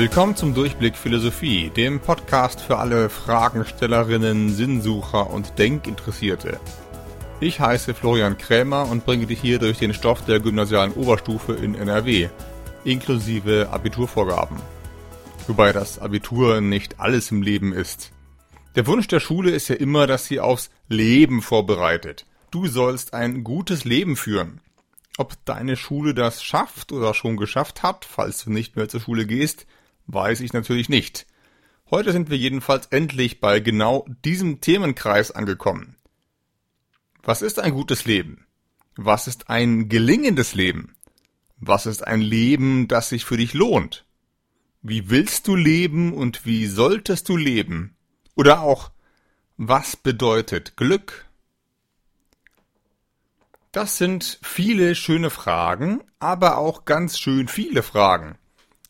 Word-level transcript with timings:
Willkommen 0.00 0.34
zum 0.34 0.54
Durchblick 0.54 0.96
Philosophie, 0.96 1.68
dem 1.68 2.00
Podcast 2.00 2.62
für 2.62 2.78
alle 2.78 3.10
Fragenstellerinnen, 3.10 4.48
Sinnsucher 4.48 5.28
und 5.28 5.58
Denkinteressierte. 5.58 6.58
Ich 7.38 7.60
heiße 7.60 7.92
Florian 7.92 8.38
Krämer 8.38 8.88
und 8.88 9.04
bringe 9.04 9.26
dich 9.26 9.42
hier 9.42 9.58
durch 9.58 9.76
den 9.76 9.92
Stoff 9.92 10.24
der 10.24 10.40
gymnasialen 10.40 10.94
Oberstufe 10.94 11.52
in 11.52 11.74
NRW, 11.74 12.30
inklusive 12.82 13.68
Abiturvorgaben. 13.70 14.56
Wobei 15.46 15.70
das 15.70 15.98
Abitur 15.98 16.62
nicht 16.62 16.98
alles 16.98 17.30
im 17.30 17.42
Leben 17.42 17.74
ist. 17.74 18.10
Der 18.76 18.86
Wunsch 18.86 19.06
der 19.06 19.20
Schule 19.20 19.50
ist 19.50 19.68
ja 19.68 19.74
immer, 19.76 20.06
dass 20.06 20.24
sie 20.24 20.40
aufs 20.40 20.70
Leben 20.88 21.42
vorbereitet. 21.42 22.24
Du 22.50 22.66
sollst 22.68 23.12
ein 23.12 23.44
gutes 23.44 23.84
Leben 23.84 24.16
führen. 24.16 24.62
Ob 25.18 25.34
deine 25.44 25.76
Schule 25.76 26.14
das 26.14 26.42
schafft 26.42 26.90
oder 26.90 27.12
schon 27.12 27.36
geschafft 27.36 27.82
hat, 27.82 28.06
falls 28.06 28.42
du 28.44 28.50
nicht 28.50 28.76
mehr 28.76 28.88
zur 28.88 29.02
Schule 29.02 29.26
gehst, 29.26 29.66
weiß 30.12 30.40
ich 30.40 30.52
natürlich 30.52 30.88
nicht. 30.88 31.26
Heute 31.90 32.12
sind 32.12 32.30
wir 32.30 32.36
jedenfalls 32.36 32.86
endlich 32.86 33.40
bei 33.40 33.60
genau 33.60 34.06
diesem 34.24 34.60
Themenkreis 34.60 35.30
angekommen. 35.30 35.96
Was 37.22 37.42
ist 37.42 37.58
ein 37.58 37.72
gutes 37.72 38.04
Leben? 38.04 38.46
Was 38.96 39.26
ist 39.26 39.50
ein 39.50 39.88
gelingendes 39.88 40.54
Leben? 40.54 40.94
Was 41.58 41.86
ist 41.86 42.06
ein 42.06 42.20
Leben, 42.20 42.88
das 42.88 43.10
sich 43.10 43.24
für 43.24 43.36
dich 43.36 43.54
lohnt? 43.54 44.04
Wie 44.82 45.10
willst 45.10 45.46
du 45.46 45.56
leben 45.56 46.14
und 46.14 46.46
wie 46.46 46.66
solltest 46.66 47.28
du 47.28 47.36
leben? 47.36 47.96
Oder 48.34 48.62
auch, 48.62 48.90
was 49.56 49.96
bedeutet 49.96 50.76
Glück? 50.76 51.26
Das 53.72 53.98
sind 53.98 54.40
viele 54.42 54.94
schöne 54.94 55.30
Fragen, 55.30 56.02
aber 56.18 56.56
auch 56.56 56.86
ganz 56.86 57.18
schön 57.18 57.46
viele 57.46 57.82
Fragen. 57.82 58.38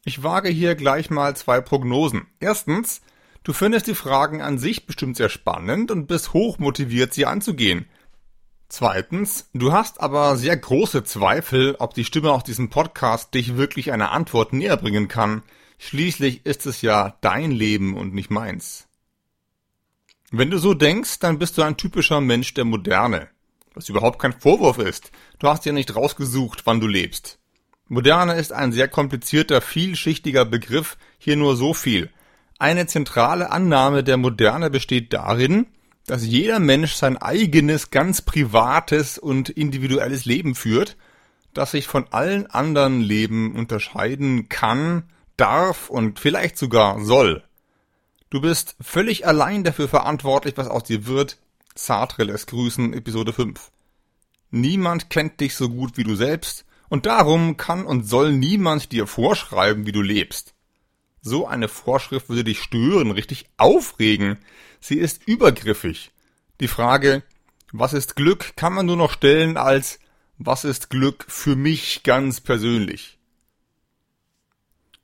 Ich 0.04 0.22
wage 0.22 0.48
hier 0.48 0.76
gleich 0.76 1.10
mal 1.10 1.36
zwei 1.36 1.60
Prognosen. 1.60 2.26
Erstens, 2.40 3.02
du 3.42 3.52
findest 3.52 3.86
die 3.86 3.94
Fragen 3.94 4.40
an 4.40 4.58
sich 4.58 4.86
bestimmt 4.86 5.18
sehr 5.18 5.28
spannend 5.28 5.90
und 5.90 6.06
bist 6.06 6.32
hoch 6.32 6.58
motiviert, 6.58 7.12
sie 7.12 7.26
anzugehen. 7.26 7.84
Zweitens, 8.70 9.50
du 9.52 9.72
hast 9.72 10.00
aber 10.00 10.36
sehr 10.36 10.56
große 10.56 11.04
Zweifel, 11.04 11.76
ob 11.80 11.92
die 11.92 12.06
Stimme 12.06 12.30
auf 12.32 12.42
diesem 12.42 12.70
Podcast 12.70 13.34
dich 13.34 13.56
wirklich 13.56 13.92
eine 13.92 14.10
Antwort 14.10 14.54
näher 14.54 14.78
bringen 14.78 15.08
kann. 15.08 15.42
Schließlich 15.78 16.46
ist 16.46 16.64
es 16.64 16.80
ja 16.80 17.18
dein 17.20 17.50
Leben 17.50 17.94
und 17.94 18.14
nicht 18.14 18.30
meins. 18.30 18.86
Wenn 20.30 20.50
du 20.50 20.58
so 20.58 20.72
denkst, 20.72 21.18
dann 21.18 21.38
bist 21.38 21.58
du 21.58 21.62
ein 21.62 21.76
typischer 21.76 22.22
Mensch 22.22 22.54
der 22.54 22.64
Moderne. 22.64 23.28
Was 23.74 23.88
überhaupt 23.88 24.18
kein 24.18 24.32
Vorwurf 24.32 24.78
ist. 24.78 25.10
Du 25.38 25.48
hast 25.48 25.66
ja 25.66 25.72
nicht 25.72 25.94
rausgesucht, 25.94 26.62
wann 26.64 26.80
du 26.80 26.86
lebst. 26.86 27.38
Moderne 27.92 28.34
ist 28.36 28.52
ein 28.52 28.70
sehr 28.70 28.86
komplizierter, 28.86 29.60
vielschichtiger 29.60 30.44
Begriff, 30.44 30.96
hier 31.18 31.34
nur 31.34 31.56
so 31.56 31.74
viel. 31.74 32.08
Eine 32.56 32.86
zentrale 32.86 33.50
Annahme 33.50 34.04
der 34.04 34.16
Moderne 34.16 34.70
besteht 34.70 35.12
darin, 35.12 35.66
dass 36.06 36.24
jeder 36.24 36.60
Mensch 36.60 36.94
sein 36.94 37.16
eigenes, 37.16 37.90
ganz 37.90 38.22
privates 38.22 39.18
und 39.18 39.48
individuelles 39.48 40.24
Leben 40.24 40.54
führt, 40.54 40.96
das 41.52 41.72
sich 41.72 41.88
von 41.88 42.06
allen 42.12 42.46
anderen 42.46 43.00
Leben 43.00 43.56
unterscheiden 43.56 44.48
kann, 44.48 45.02
darf 45.36 45.90
und 45.90 46.20
vielleicht 46.20 46.58
sogar 46.58 47.00
soll. 47.00 47.42
Du 48.30 48.40
bist 48.40 48.76
völlig 48.80 49.26
allein 49.26 49.64
dafür 49.64 49.88
verantwortlich, 49.88 50.56
was 50.56 50.68
aus 50.68 50.84
dir 50.84 51.06
wird. 51.06 51.38
Sartre 51.74 52.22
lässt 52.22 52.46
grüßen, 52.46 52.92
Episode 52.92 53.32
5. 53.32 53.72
Niemand 54.52 55.10
kennt 55.10 55.40
dich 55.40 55.56
so 55.56 55.68
gut 55.68 55.96
wie 55.96 56.04
du 56.04 56.14
selbst, 56.14 56.64
und 56.90 57.06
darum 57.06 57.56
kann 57.56 57.86
und 57.86 58.02
soll 58.06 58.32
niemand 58.32 58.92
dir 58.92 59.06
vorschreiben, 59.06 59.86
wie 59.86 59.92
du 59.92 60.02
lebst. 60.02 60.52
So 61.22 61.46
eine 61.46 61.68
Vorschrift 61.68 62.28
würde 62.28 62.44
dich 62.44 62.60
stören, 62.60 63.12
richtig 63.12 63.46
aufregen. 63.56 64.38
Sie 64.80 64.96
ist 64.96 65.26
übergriffig. 65.26 66.10
Die 66.60 66.68
Frage, 66.68 67.22
was 67.72 67.92
ist 67.92 68.16
Glück, 68.16 68.56
kann 68.56 68.74
man 68.74 68.86
nur 68.86 68.96
noch 68.96 69.12
stellen 69.12 69.56
als, 69.56 70.00
was 70.36 70.64
ist 70.64 70.90
Glück 70.90 71.24
für 71.28 71.56
mich 71.56 72.02
ganz 72.02 72.40
persönlich? 72.40 73.18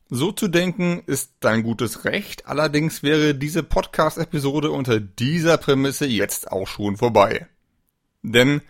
So 0.08 0.32
zu 0.32 0.48
denken 0.48 1.02
ist 1.06 1.32
dein 1.40 1.62
gutes 1.62 2.04
Recht, 2.04 2.46
allerdings 2.46 3.02
wäre 3.02 3.34
diese 3.34 3.62
Podcast-Episode 3.62 4.70
unter 4.70 4.98
dieser 5.00 5.56
Prämisse 5.58 6.06
jetzt 6.06 6.50
auch 6.50 6.66
schon 6.66 6.96
vorbei. 6.96 7.46
Denn 8.22 8.62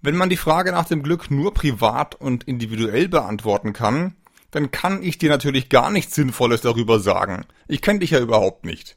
wenn 0.00 0.16
man 0.16 0.30
die 0.30 0.36
Frage 0.36 0.72
nach 0.72 0.86
dem 0.86 1.02
Glück 1.02 1.30
nur 1.30 1.54
privat 1.54 2.14
und 2.14 2.44
individuell 2.44 3.08
beantworten 3.08 3.72
kann, 3.72 4.14
dann 4.50 4.70
kann 4.70 5.02
ich 5.02 5.18
dir 5.18 5.28
natürlich 5.28 5.68
gar 5.68 5.90
nichts 5.90 6.14
Sinnvolles 6.14 6.60
darüber 6.60 7.00
sagen. 7.00 7.44
Ich 7.66 7.82
kenne 7.82 7.98
dich 7.98 8.10
ja 8.10 8.20
überhaupt 8.20 8.64
nicht. 8.64 8.96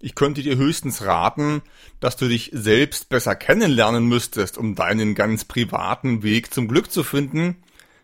Ich 0.00 0.14
könnte 0.14 0.42
dir 0.42 0.56
höchstens 0.56 1.04
raten, 1.04 1.62
dass 2.00 2.16
du 2.16 2.28
dich 2.28 2.50
selbst 2.52 3.08
besser 3.08 3.34
kennenlernen 3.34 4.06
müsstest, 4.06 4.56
um 4.56 4.74
deinen 4.74 5.14
ganz 5.14 5.44
privaten 5.44 6.22
Weg 6.22 6.54
zum 6.54 6.68
Glück 6.68 6.90
zu 6.90 7.02
finden. 7.02 7.62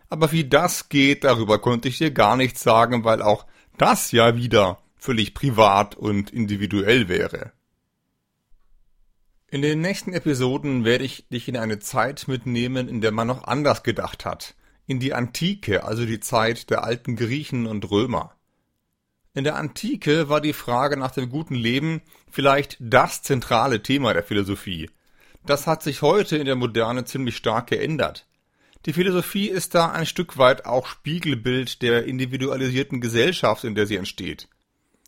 Aber 0.09 0.31
wie 0.31 0.43
das 0.43 0.89
geht, 0.89 1.23
darüber 1.23 1.59
konnte 1.59 1.87
ich 1.87 1.97
dir 1.97 2.11
gar 2.11 2.35
nichts 2.35 2.61
sagen, 2.61 3.05
weil 3.05 3.21
auch 3.21 3.45
das 3.77 4.11
ja 4.11 4.35
wieder 4.35 4.79
völlig 4.97 5.33
privat 5.33 5.95
und 5.95 6.31
individuell 6.31 7.07
wäre. 7.07 7.51
In 9.55 9.61
den 9.61 9.79
nächsten 9.79 10.11
Episoden 10.11 10.83
werde 10.83 11.05
ich 11.05 11.29
dich 11.29 11.47
in 11.47 11.55
eine 11.55 11.79
Zeit 11.79 12.27
mitnehmen, 12.27 12.89
in 12.89 12.99
der 12.99 13.13
man 13.13 13.27
noch 13.27 13.45
anders 13.45 13.83
gedacht 13.83 14.25
hat. 14.25 14.53
In 14.85 14.99
die 14.99 15.13
Antike, 15.13 15.85
also 15.85 16.05
die 16.05 16.19
Zeit 16.19 16.69
der 16.69 16.83
alten 16.83 17.15
Griechen 17.15 17.65
und 17.65 17.89
Römer. 17.89 18.35
In 19.33 19.45
der 19.45 19.55
Antike 19.55 20.27
war 20.27 20.41
die 20.41 20.51
Frage 20.51 20.97
nach 20.97 21.11
dem 21.11 21.29
guten 21.29 21.55
Leben 21.55 22.01
vielleicht 22.29 22.75
das 22.81 23.21
zentrale 23.21 23.81
Thema 23.81 24.13
der 24.13 24.23
Philosophie. 24.23 24.89
Das 25.45 25.67
hat 25.67 25.83
sich 25.83 26.01
heute 26.01 26.35
in 26.35 26.47
der 26.47 26.57
Moderne 26.57 27.05
ziemlich 27.05 27.37
stark 27.37 27.67
geändert. 27.67 28.27
Die 28.85 28.91
Philosophie 28.91 29.47
ist 29.47 29.73
da 29.73 29.89
ein 29.89 30.05
Stück 30.05 30.37
weit 30.37 30.65
auch 30.65 30.85
Spiegelbild 30.85 31.81
der 31.81 32.03
individualisierten 32.03 32.99
Gesellschaft, 32.99 33.63
in 33.63 33.73
der 33.73 33.87
sie 33.87 33.95
entsteht. 33.95 34.49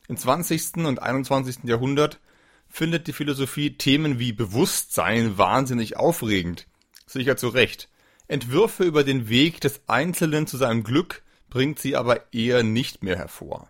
Im 0.08 0.16
20. 0.16 0.86
und 0.86 1.02
21. 1.02 1.66
Jahrhundert 1.66 2.22
findet 2.70 3.08
die 3.08 3.14
Philosophie 3.14 3.78
Themen 3.78 4.20
wie 4.20 4.34
Bewusstsein 4.34 5.38
wahnsinnig 5.38 5.98
aufregend. 5.98 6.68
Sicher 7.06 7.38
zu 7.38 7.50
Recht. 7.50 7.90
Entwürfe 8.28 8.84
über 8.84 9.04
den 9.04 9.30
Weg 9.30 9.62
des 9.62 9.82
Einzelnen 9.88 10.48
zu 10.48 10.58
seinem 10.58 10.84
Glück 10.84 11.24
bringt 11.50 11.80
sie 11.80 11.96
aber 11.96 12.34
eher 12.34 12.64
nicht 12.64 13.04
mehr 13.04 13.18
hervor. 13.18 13.70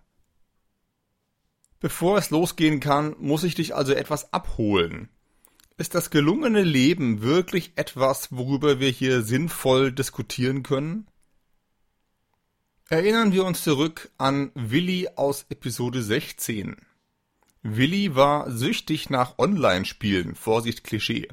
Bevor 1.80 2.18
es 2.18 2.31
losgehen 2.31 2.80
kann, 2.80 3.16
muss 3.19 3.44
ich 3.44 3.53
dich 3.53 3.75
also 3.75 3.94
etwas 3.94 4.34
abholen. 4.34 5.09
Ist 5.78 5.94
das 5.94 6.09
gelungene 6.09 6.63
Leben 6.63 7.22
wirklich 7.22 7.74
etwas, 7.75 8.31
worüber 8.31 8.80
wir 8.80 8.90
hier 8.90 9.22
sinnvoll 9.22 9.91
diskutieren 9.91 10.63
können? 10.63 11.06
Erinnern 12.90 13.31
wir 13.31 13.46
uns 13.46 13.63
zurück 13.63 14.09
an 14.18 14.52
Willi 14.56 15.09
aus 15.16 15.46
Episode 15.50 16.02
16. 16.02 16.78
Willi 17.69 18.16
war 18.16 18.50
süchtig 18.50 19.09
nach 19.09 19.38
Online-Spielen, 19.38 20.35
Vorsicht 20.35 20.85
Klischee, 20.85 21.28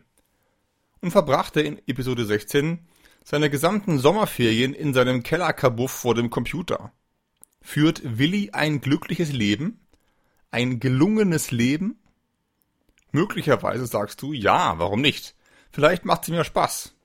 und 1.01 1.13
verbrachte 1.13 1.61
in 1.61 1.81
Episode 1.87 2.25
16 2.25 2.81
seine 3.23 3.51
gesamten 3.51 4.01
Sommerferien 4.01 4.75
in 4.75 4.93
seinem 4.95 5.23
Kellerkabuff 5.23 5.93
vor 5.93 6.17
dem 6.17 6.31
Computer. 6.31 6.93
Führt 7.63 8.19
Willi 8.19 8.51
ein 8.53 8.81
glückliches 8.81 9.31
Leben? 9.31 9.79
Ein 10.51 10.81
gelungenes 10.81 11.53
Leben? 11.53 12.01
Möglicherweise 13.13 13.87
sagst 13.87 14.21
du, 14.21 14.33
ja, 14.33 14.77
warum 14.81 15.03
nicht? 15.03 15.37
Vielleicht 15.71 16.05
macht 16.05 16.25
es 16.25 16.31
mir 16.31 16.43
Spaß. 16.43 16.97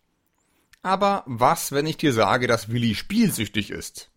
Aber 0.82 1.24
was, 1.28 1.72
wenn 1.72 1.86
ich 1.86 1.98
dir 1.98 2.14
sage, 2.14 2.48
dass 2.48 2.72
Willi 2.72 2.96
spielsüchtig 2.96 3.70
ist? 3.70 4.09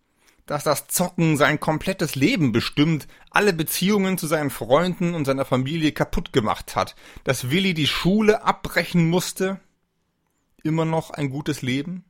Dass 0.46 0.64
das 0.64 0.88
Zocken 0.88 1.36
sein 1.36 1.60
komplettes 1.60 2.14
Leben 2.14 2.52
bestimmt, 2.52 3.06
alle 3.30 3.52
Beziehungen 3.52 4.18
zu 4.18 4.26
seinen 4.26 4.50
Freunden 4.50 5.14
und 5.14 5.24
seiner 5.24 5.44
Familie 5.44 5.92
kaputt 5.92 6.32
gemacht 6.32 6.76
hat, 6.76 6.96
dass 7.24 7.50
Willi 7.50 7.74
die 7.74 7.86
Schule 7.86 8.44
abbrechen 8.44 9.08
musste? 9.08 9.60
Immer 10.62 10.84
noch 10.84 11.10
ein 11.10 11.30
gutes 11.30 11.62
Leben? 11.62 12.04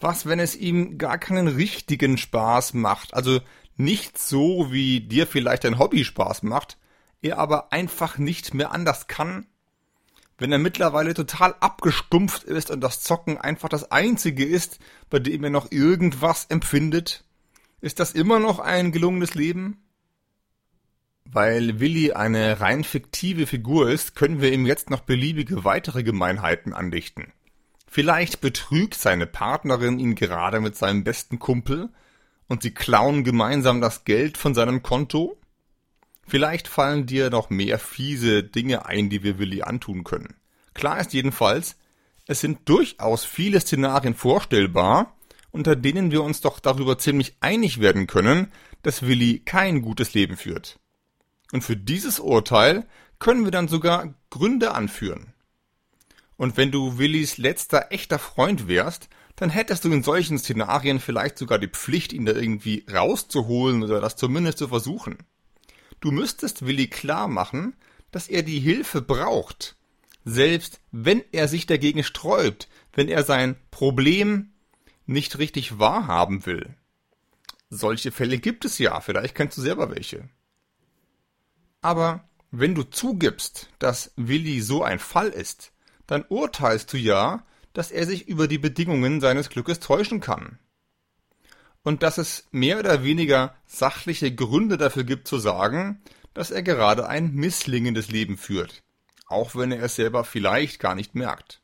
Was, 0.00 0.26
wenn 0.26 0.40
es 0.40 0.56
ihm 0.56 0.98
gar 0.98 1.18
keinen 1.18 1.48
richtigen 1.48 2.18
Spaß 2.18 2.74
macht, 2.74 3.14
also 3.14 3.40
nicht 3.76 4.18
so, 4.18 4.72
wie 4.72 5.00
dir 5.00 5.26
vielleicht 5.26 5.64
ein 5.64 5.78
Hobby 5.78 6.04
Spaß 6.04 6.42
macht, 6.42 6.76
er 7.20 7.38
aber 7.38 7.72
einfach 7.72 8.18
nicht 8.18 8.52
mehr 8.52 8.72
anders 8.72 9.06
kann? 9.06 9.46
Wenn 10.42 10.52
er 10.52 10.58
mittlerweile 10.58 11.14
total 11.14 11.54
abgestumpft 11.60 12.44
ist 12.44 12.70
und 12.70 12.80
das 12.80 13.00
Zocken 13.00 13.38
einfach 13.38 13.68
das 13.68 13.90
einzige 13.90 14.44
ist, 14.44 14.78
bei 15.08 15.18
dem 15.18 15.44
er 15.44 15.50
noch 15.50 15.72
irgendwas 15.72 16.46
empfindet? 16.46 17.24
Ist 17.80 18.00
das 18.00 18.12
immer 18.12 18.38
noch 18.38 18.58
ein 18.58 18.92
gelungenes 18.92 19.34
Leben? 19.34 19.78
Weil 21.24 21.80
Willi 21.80 22.12
eine 22.12 22.60
rein 22.60 22.84
fiktive 22.84 23.46
Figur 23.46 23.90
ist, 23.90 24.14
können 24.14 24.40
wir 24.40 24.52
ihm 24.52 24.66
jetzt 24.66 24.90
noch 24.90 25.00
beliebige 25.00 25.64
weitere 25.64 26.02
Gemeinheiten 26.02 26.74
andichten. 26.74 27.32
Vielleicht 27.88 28.40
betrügt 28.40 28.94
seine 28.94 29.26
Partnerin 29.26 29.98
ihn 29.98 30.14
gerade 30.14 30.60
mit 30.60 30.76
seinem 30.76 31.04
besten 31.04 31.38
Kumpel, 31.38 31.88
und 32.48 32.62
sie 32.62 32.72
klauen 32.72 33.24
gemeinsam 33.24 33.80
das 33.80 34.04
Geld 34.04 34.36
von 34.36 34.54
seinem 34.54 34.82
Konto? 34.82 35.38
Vielleicht 36.32 36.66
fallen 36.66 37.04
dir 37.04 37.28
noch 37.28 37.50
mehr 37.50 37.78
fiese 37.78 38.42
Dinge 38.42 38.86
ein, 38.86 39.10
die 39.10 39.22
wir 39.22 39.38
Willi 39.38 39.60
antun 39.64 40.02
können. 40.02 40.34
Klar 40.72 40.98
ist 40.98 41.12
jedenfalls, 41.12 41.76
es 42.26 42.40
sind 42.40 42.66
durchaus 42.70 43.26
viele 43.26 43.60
Szenarien 43.60 44.14
vorstellbar, 44.14 45.14
unter 45.50 45.76
denen 45.76 46.10
wir 46.10 46.22
uns 46.22 46.40
doch 46.40 46.58
darüber 46.58 46.96
ziemlich 46.96 47.36
einig 47.40 47.80
werden 47.80 48.06
können, 48.06 48.50
dass 48.80 49.02
Willi 49.02 49.40
kein 49.40 49.82
gutes 49.82 50.14
Leben 50.14 50.38
führt. 50.38 50.78
Und 51.52 51.64
für 51.64 51.76
dieses 51.76 52.18
Urteil 52.18 52.86
können 53.18 53.44
wir 53.44 53.50
dann 53.50 53.68
sogar 53.68 54.14
Gründe 54.30 54.72
anführen. 54.72 55.34
Und 56.38 56.56
wenn 56.56 56.70
du 56.70 56.96
Willis 56.96 57.36
letzter 57.36 57.88
echter 57.90 58.18
Freund 58.18 58.68
wärst, 58.68 59.10
dann 59.36 59.50
hättest 59.50 59.84
du 59.84 59.92
in 59.92 60.02
solchen 60.02 60.38
Szenarien 60.38 60.98
vielleicht 60.98 61.36
sogar 61.36 61.58
die 61.58 61.68
Pflicht, 61.68 62.14
ihn 62.14 62.24
da 62.24 62.32
irgendwie 62.32 62.86
rauszuholen 62.90 63.82
oder 63.82 64.00
das 64.00 64.16
zumindest 64.16 64.56
zu 64.56 64.68
versuchen. 64.68 65.18
Du 66.02 66.10
müsstest 66.10 66.66
Willi 66.66 66.88
klar 66.88 67.28
machen, 67.28 67.76
dass 68.10 68.26
er 68.26 68.42
die 68.42 68.58
Hilfe 68.58 69.00
braucht, 69.00 69.76
selbst 70.24 70.80
wenn 70.90 71.22
er 71.30 71.46
sich 71.46 71.66
dagegen 71.66 72.02
sträubt, 72.02 72.68
wenn 72.92 73.06
er 73.06 73.22
sein 73.22 73.54
Problem 73.70 74.50
nicht 75.06 75.38
richtig 75.38 75.78
wahrhaben 75.78 76.44
will. 76.44 76.74
Solche 77.70 78.10
Fälle 78.10 78.38
gibt 78.38 78.64
es 78.64 78.78
ja, 78.78 79.00
vielleicht 79.00 79.36
kennst 79.36 79.56
du 79.56 79.62
selber 79.62 79.90
welche. 79.90 80.28
Aber 81.82 82.28
wenn 82.50 82.74
du 82.74 82.82
zugibst, 82.82 83.68
dass 83.78 84.12
Willi 84.16 84.60
so 84.60 84.82
ein 84.82 84.98
Fall 84.98 85.28
ist, 85.28 85.72
dann 86.08 86.24
urteilst 86.28 86.92
du 86.92 86.96
ja, 86.96 87.46
dass 87.74 87.92
er 87.92 88.06
sich 88.06 88.26
über 88.26 88.48
die 88.48 88.58
Bedingungen 88.58 89.20
seines 89.20 89.50
Glückes 89.50 89.78
täuschen 89.78 90.18
kann. 90.18 90.58
Und 91.82 92.02
dass 92.02 92.18
es 92.18 92.48
mehr 92.52 92.78
oder 92.78 93.02
weniger 93.02 93.54
sachliche 93.66 94.34
Gründe 94.34 94.76
dafür 94.76 95.04
gibt 95.04 95.26
zu 95.26 95.38
sagen, 95.38 96.00
dass 96.34 96.50
er 96.50 96.62
gerade 96.62 97.08
ein 97.08 97.34
misslingendes 97.34 98.10
Leben 98.10 98.36
führt, 98.36 98.82
auch 99.26 99.56
wenn 99.56 99.72
er 99.72 99.82
es 99.82 99.96
selber 99.96 100.24
vielleicht 100.24 100.78
gar 100.78 100.94
nicht 100.94 101.14
merkt. 101.14 101.60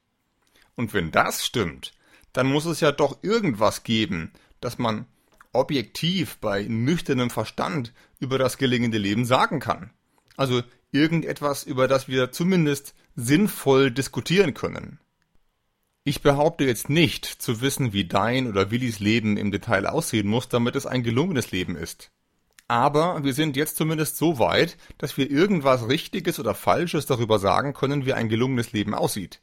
Und 0.74 0.92
wenn 0.92 1.10
das 1.10 1.44
stimmt, 1.44 1.92
dann 2.32 2.46
muss 2.46 2.66
es 2.66 2.80
ja 2.80 2.92
doch 2.92 3.22
irgendwas 3.22 3.84
geben, 3.84 4.32
dass 4.60 4.78
man 4.78 5.06
objektiv 5.52 6.38
bei 6.38 6.62
nüchternem 6.62 7.30
Verstand 7.30 7.92
über 8.20 8.38
das 8.38 8.58
gelingende 8.58 8.98
Leben 8.98 9.24
sagen 9.24 9.60
kann. 9.60 9.90
Also 10.36 10.62
irgendetwas, 10.92 11.64
über 11.64 11.88
das 11.88 12.08
wir 12.08 12.32
zumindest 12.32 12.94
sinnvoll 13.16 13.90
diskutieren 13.90 14.54
können. 14.54 15.00
Ich 16.08 16.22
behaupte 16.22 16.64
jetzt 16.64 16.88
nicht 16.88 17.26
zu 17.26 17.60
wissen, 17.60 17.92
wie 17.92 18.06
dein 18.06 18.48
oder 18.48 18.70
Willis 18.70 18.98
Leben 18.98 19.36
im 19.36 19.50
Detail 19.50 19.86
aussehen 19.86 20.26
muss, 20.26 20.48
damit 20.48 20.74
es 20.74 20.86
ein 20.86 21.02
gelungenes 21.02 21.50
Leben 21.50 21.76
ist. 21.76 22.10
Aber 22.66 23.22
wir 23.24 23.34
sind 23.34 23.58
jetzt 23.58 23.76
zumindest 23.76 24.16
so 24.16 24.38
weit, 24.38 24.78
dass 24.96 25.18
wir 25.18 25.30
irgendwas 25.30 25.86
Richtiges 25.86 26.40
oder 26.40 26.54
Falsches 26.54 27.04
darüber 27.04 27.38
sagen 27.38 27.74
können, 27.74 28.06
wie 28.06 28.14
ein 28.14 28.30
gelungenes 28.30 28.72
Leben 28.72 28.94
aussieht. 28.94 29.42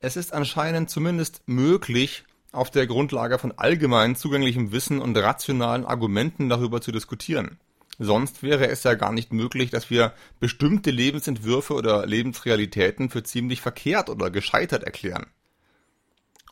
Es 0.00 0.16
ist 0.16 0.32
anscheinend 0.32 0.90
zumindest 0.90 1.42
möglich, 1.46 2.24
auf 2.50 2.72
der 2.72 2.88
Grundlage 2.88 3.38
von 3.38 3.52
allgemein 3.52 4.16
zugänglichem 4.16 4.72
Wissen 4.72 4.98
und 4.98 5.16
rationalen 5.16 5.86
Argumenten 5.86 6.48
darüber 6.48 6.80
zu 6.80 6.90
diskutieren. 6.90 7.60
Sonst 8.00 8.42
wäre 8.42 8.66
es 8.66 8.82
ja 8.82 8.94
gar 8.94 9.12
nicht 9.12 9.32
möglich, 9.32 9.70
dass 9.70 9.90
wir 9.90 10.12
bestimmte 10.40 10.90
Lebensentwürfe 10.90 11.72
oder 11.74 12.04
Lebensrealitäten 12.04 13.10
für 13.10 13.22
ziemlich 13.22 13.60
verkehrt 13.60 14.10
oder 14.10 14.32
gescheitert 14.32 14.82
erklären. 14.82 15.26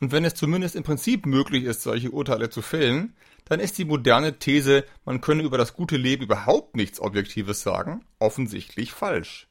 Und 0.03 0.11
wenn 0.11 0.25
es 0.25 0.35
zumindest 0.35 0.75
im 0.75 0.83
Prinzip 0.83 1.27
möglich 1.27 1.63
ist, 1.63 1.83
solche 1.83 2.11
Urteile 2.11 2.51
zu 2.51 2.61
fällen, 2.61 3.15
dann 3.45 3.61
ist 3.61 3.79
die 3.79 3.85
moderne 3.85 4.41
These, 4.41 4.85
man 5.05 5.21
könne 5.21 5.45
über 5.45 5.59
das 5.59 5.75
gute 5.75 5.97
Leben 5.97 6.25
überhaupt 6.25 6.75
nichts 6.75 6.99
Objektives 6.99 7.63
sagen, 7.63 8.05
offensichtlich 8.19 8.91
falsch. 8.91 9.47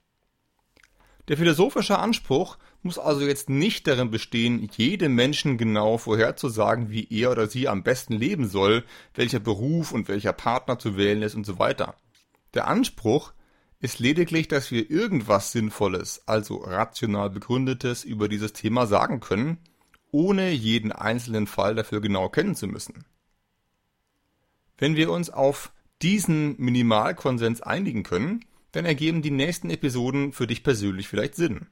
Der 1.29 1.37
philosophische 1.37 1.99
Anspruch 1.99 2.57
muss 2.81 2.99
also 2.99 3.25
jetzt 3.25 3.49
nicht 3.49 3.87
darin 3.87 4.11
bestehen, 4.11 4.69
jedem 4.75 5.15
Menschen 5.15 5.57
genau 5.57 5.97
vorherzusagen, 5.97 6.89
wie 6.89 7.07
er 7.09 7.31
oder 7.31 7.47
sie 7.47 7.69
am 7.69 7.81
besten 7.81 8.11
leben 8.11 8.45
soll, 8.45 8.83
welcher 9.13 9.39
Beruf 9.39 9.93
und 9.93 10.09
welcher 10.09 10.33
Partner 10.33 10.77
zu 10.77 10.97
wählen 10.97 11.21
ist 11.21 11.35
und 11.35 11.45
so 11.45 11.59
weiter. 11.59 11.95
Der 12.55 12.67
Anspruch 12.67 13.31
ist 13.79 13.99
lediglich, 13.99 14.49
dass 14.49 14.69
wir 14.69 14.91
irgendwas 14.91 15.53
Sinnvolles, 15.53 16.23
also 16.25 16.57
rational 16.57 17.29
begründetes 17.29 18.03
über 18.03 18.27
dieses 18.27 18.51
Thema 18.51 18.85
sagen 18.85 19.21
können, 19.21 19.57
ohne 20.11 20.51
jeden 20.51 20.91
einzelnen 20.91 21.47
Fall 21.47 21.75
dafür 21.75 22.01
genau 22.01 22.29
kennen 22.29 22.55
zu 22.55 22.67
müssen. 22.67 23.05
Wenn 24.77 24.95
wir 24.95 25.11
uns 25.11 25.29
auf 25.29 25.71
diesen 26.01 26.59
Minimalkonsens 26.59 27.61
einigen 27.61 28.03
können, 28.03 28.45
dann 28.71 28.85
ergeben 28.85 29.21
die 29.21 29.31
nächsten 29.31 29.69
Episoden 29.69 30.31
für 30.31 30.47
dich 30.47 30.63
persönlich 30.63 31.07
vielleicht 31.07 31.35
Sinn. 31.35 31.67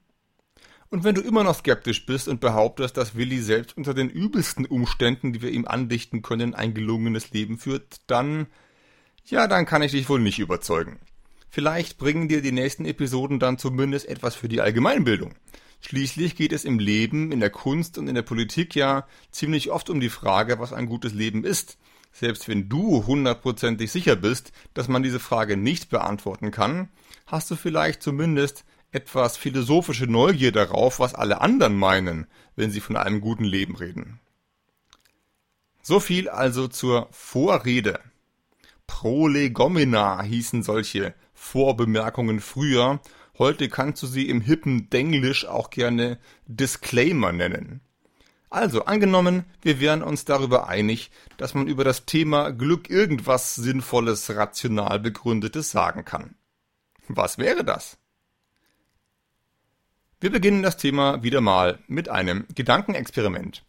Und 0.89 1.03
wenn 1.03 1.15
du 1.15 1.21
immer 1.21 1.43
noch 1.43 1.55
skeptisch 1.55 2.05
bist 2.05 2.27
und 2.27 2.41
behauptest, 2.41 2.97
dass 2.97 3.15
Willi 3.15 3.41
selbst 3.41 3.77
unter 3.77 3.93
den 3.93 4.09
übelsten 4.09 4.65
Umständen, 4.65 5.33
die 5.33 5.41
wir 5.41 5.51
ihm 5.51 5.67
andichten 5.67 6.21
können, 6.21 6.55
ein 6.55 6.73
gelungenes 6.73 7.31
Leben 7.31 7.59
führt, 7.59 8.01
dann, 8.07 8.47
ja, 9.25 9.47
dann 9.47 9.65
kann 9.65 9.83
ich 9.83 9.91
dich 9.91 10.09
wohl 10.09 10.19
nicht 10.19 10.39
überzeugen. 10.39 10.99
Vielleicht 11.49 11.97
bringen 11.97 12.27
dir 12.27 12.41
die 12.41 12.51
nächsten 12.51 12.85
Episoden 12.85 13.39
dann 13.39 13.57
zumindest 13.57 14.07
etwas 14.07 14.35
für 14.35 14.49
die 14.49 14.61
Allgemeinbildung. 14.61 15.35
Schließlich 15.81 16.35
geht 16.35 16.51
es 16.53 16.65
im 16.65 16.79
Leben, 16.79 17.31
in 17.31 17.39
der 17.39 17.49
Kunst 17.49 17.97
und 17.97 18.07
in 18.07 18.15
der 18.15 18.21
Politik 18.21 18.75
ja 18.75 19.07
ziemlich 19.31 19.71
oft 19.71 19.89
um 19.89 19.99
die 19.99 20.09
Frage, 20.09 20.59
was 20.59 20.73
ein 20.73 20.87
gutes 20.87 21.13
Leben 21.13 21.43
ist. 21.43 21.77
Selbst 22.11 22.47
wenn 22.47 22.69
du 22.69 23.05
hundertprozentig 23.05 23.91
sicher 23.91 24.15
bist, 24.15 24.51
dass 24.73 24.87
man 24.87 25.03
diese 25.03 25.19
Frage 25.19 25.57
nicht 25.57 25.89
beantworten 25.89 26.51
kann, 26.51 26.89
hast 27.27 27.49
du 27.51 27.55
vielleicht 27.55 28.03
zumindest 28.03 28.65
etwas 28.91 29.37
philosophische 29.37 30.07
Neugier 30.07 30.51
darauf, 30.51 30.99
was 30.99 31.13
alle 31.13 31.41
anderen 31.41 31.77
meinen, 31.77 32.27
wenn 32.55 32.71
sie 32.71 32.81
von 32.81 32.97
einem 32.97 33.21
guten 33.21 33.45
Leben 33.45 33.75
reden. 33.75 34.19
So 35.81 35.99
viel 35.99 36.29
also 36.29 36.67
zur 36.67 37.07
Vorrede. 37.11 37.99
Prolegomena 38.87 40.23
hießen 40.23 40.63
solche 40.63 41.13
Vorbemerkungen 41.33 42.39
früher, 42.39 42.99
heute 43.39 43.69
kannst 43.69 44.03
du 44.03 44.07
sie 44.07 44.29
im 44.29 44.41
hippen 44.41 44.89
Denglisch 44.89 45.45
auch 45.45 45.69
gerne 45.69 46.19
Disclaimer 46.45 47.31
nennen. 47.31 47.81
Also, 48.51 48.85
angenommen, 48.85 49.45
wir 49.61 49.79
wären 49.79 50.01
uns 50.01 50.25
darüber 50.25 50.67
einig, 50.67 51.11
dass 51.37 51.53
man 51.53 51.67
über 51.67 51.83
das 51.83 52.05
Thema 52.05 52.51
Glück 52.51 52.89
irgendwas 52.89 53.55
Sinnvolles, 53.55 54.35
rational 54.35 54.99
begründetes 54.99 55.71
sagen 55.71 56.03
kann. 56.03 56.35
Was 57.07 57.37
wäre 57.37 57.63
das? 57.63 57.97
Wir 60.19 60.31
beginnen 60.31 60.63
das 60.63 60.77
Thema 60.77 61.23
wieder 61.23 61.41
mal 61.41 61.79
mit 61.87 62.09
einem 62.09 62.45
Gedankenexperiment. 62.53 63.63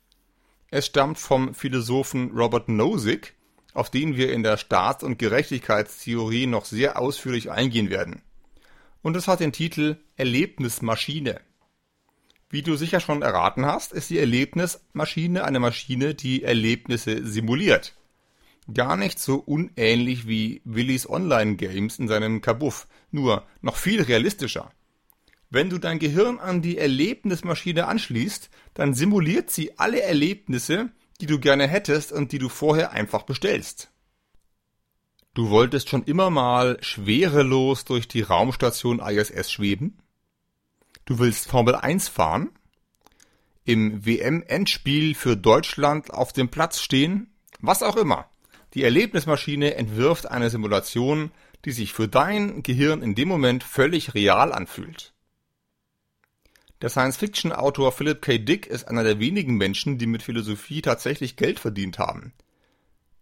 Es 0.70 0.86
stammt 0.86 1.18
vom 1.18 1.54
Philosophen 1.54 2.30
Robert 2.32 2.68
Nozick, 2.68 3.34
auf 3.74 3.90
den 3.90 4.16
wir 4.16 4.32
in 4.32 4.42
der 4.42 4.56
Staats- 4.56 5.04
und 5.04 5.18
Gerechtigkeitstheorie 5.18 6.46
noch 6.46 6.64
sehr 6.64 6.98
ausführlich 6.98 7.50
eingehen 7.50 7.90
werden. 7.90 8.22
Und 9.02 9.16
es 9.16 9.28
hat 9.28 9.40
den 9.40 9.52
Titel 9.52 9.96
Erlebnismaschine. 10.16 11.40
Wie 12.50 12.62
du 12.62 12.76
sicher 12.76 13.00
schon 13.00 13.22
erraten 13.22 13.64
hast, 13.64 13.92
ist 13.92 14.10
die 14.10 14.18
Erlebnismaschine 14.18 15.44
eine 15.44 15.60
Maschine, 15.60 16.14
die 16.14 16.42
Erlebnisse 16.42 17.24
simuliert. 17.24 17.96
Gar 18.74 18.96
nicht 18.96 19.18
so 19.18 19.36
unähnlich 19.36 20.26
wie 20.26 20.60
Willis 20.64 21.08
Online-Games 21.08 21.98
in 21.98 22.08
seinem 22.08 22.40
Kabuff, 22.40 22.88
nur 23.10 23.46
noch 23.62 23.76
viel 23.76 24.02
realistischer. 24.02 24.70
Wenn 25.48 25.70
du 25.70 25.78
dein 25.78 25.98
Gehirn 25.98 26.38
an 26.38 26.60
die 26.60 26.78
Erlebnismaschine 26.78 27.86
anschließt, 27.86 28.50
dann 28.74 28.94
simuliert 28.94 29.50
sie 29.50 29.78
alle 29.78 30.02
Erlebnisse, 30.02 30.90
die 31.20 31.26
du 31.26 31.38
gerne 31.38 31.66
hättest 31.66 32.12
und 32.12 32.32
die 32.32 32.38
du 32.38 32.48
vorher 32.48 32.92
einfach 32.92 33.22
bestellst. 33.22 33.90
Du 35.32 35.48
wolltest 35.48 35.88
schon 35.88 36.02
immer 36.02 36.28
mal 36.28 36.76
schwerelos 36.80 37.84
durch 37.84 38.08
die 38.08 38.22
Raumstation 38.22 38.98
ISS 38.98 39.52
schweben? 39.52 39.98
Du 41.04 41.20
willst 41.20 41.46
Formel 41.46 41.76
1 41.76 42.08
fahren? 42.08 42.50
Im 43.64 44.04
WM-Endspiel 44.04 45.14
für 45.14 45.36
Deutschland 45.36 46.12
auf 46.12 46.32
dem 46.32 46.48
Platz 46.48 46.80
stehen? 46.80 47.32
Was 47.60 47.84
auch 47.84 47.96
immer. 47.96 48.28
Die 48.74 48.82
Erlebnismaschine 48.82 49.76
entwirft 49.76 50.28
eine 50.28 50.50
Simulation, 50.50 51.30
die 51.64 51.72
sich 51.72 51.92
für 51.92 52.08
dein 52.08 52.64
Gehirn 52.64 53.00
in 53.00 53.14
dem 53.14 53.28
Moment 53.28 53.62
völlig 53.62 54.14
real 54.14 54.52
anfühlt. 54.52 55.12
Der 56.82 56.88
Science-Fiction-Autor 56.88 57.92
Philip 57.92 58.20
K. 58.20 58.38
Dick 58.38 58.66
ist 58.66 58.88
einer 58.88 59.04
der 59.04 59.20
wenigen 59.20 59.56
Menschen, 59.56 59.96
die 59.96 60.06
mit 60.06 60.22
Philosophie 60.24 60.82
tatsächlich 60.82 61.36
Geld 61.36 61.60
verdient 61.60 62.00
haben. 62.00 62.32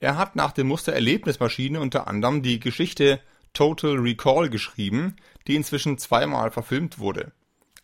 Er 0.01 0.17
hat 0.17 0.37
nach 0.37 0.53
dem 0.53 0.69
Muster 0.69 0.93
Erlebnismaschine 0.93 1.81
unter 1.81 2.07
anderem 2.07 2.43
die 2.43 2.61
Geschichte 2.61 3.21
Total 3.53 3.97
Recall 3.97 4.49
geschrieben, 4.49 5.17
die 5.47 5.57
inzwischen 5.57 5.99
zweimal 5.99 6.51
verfilmt 6.51 6.99
wurde. 6.99 7.33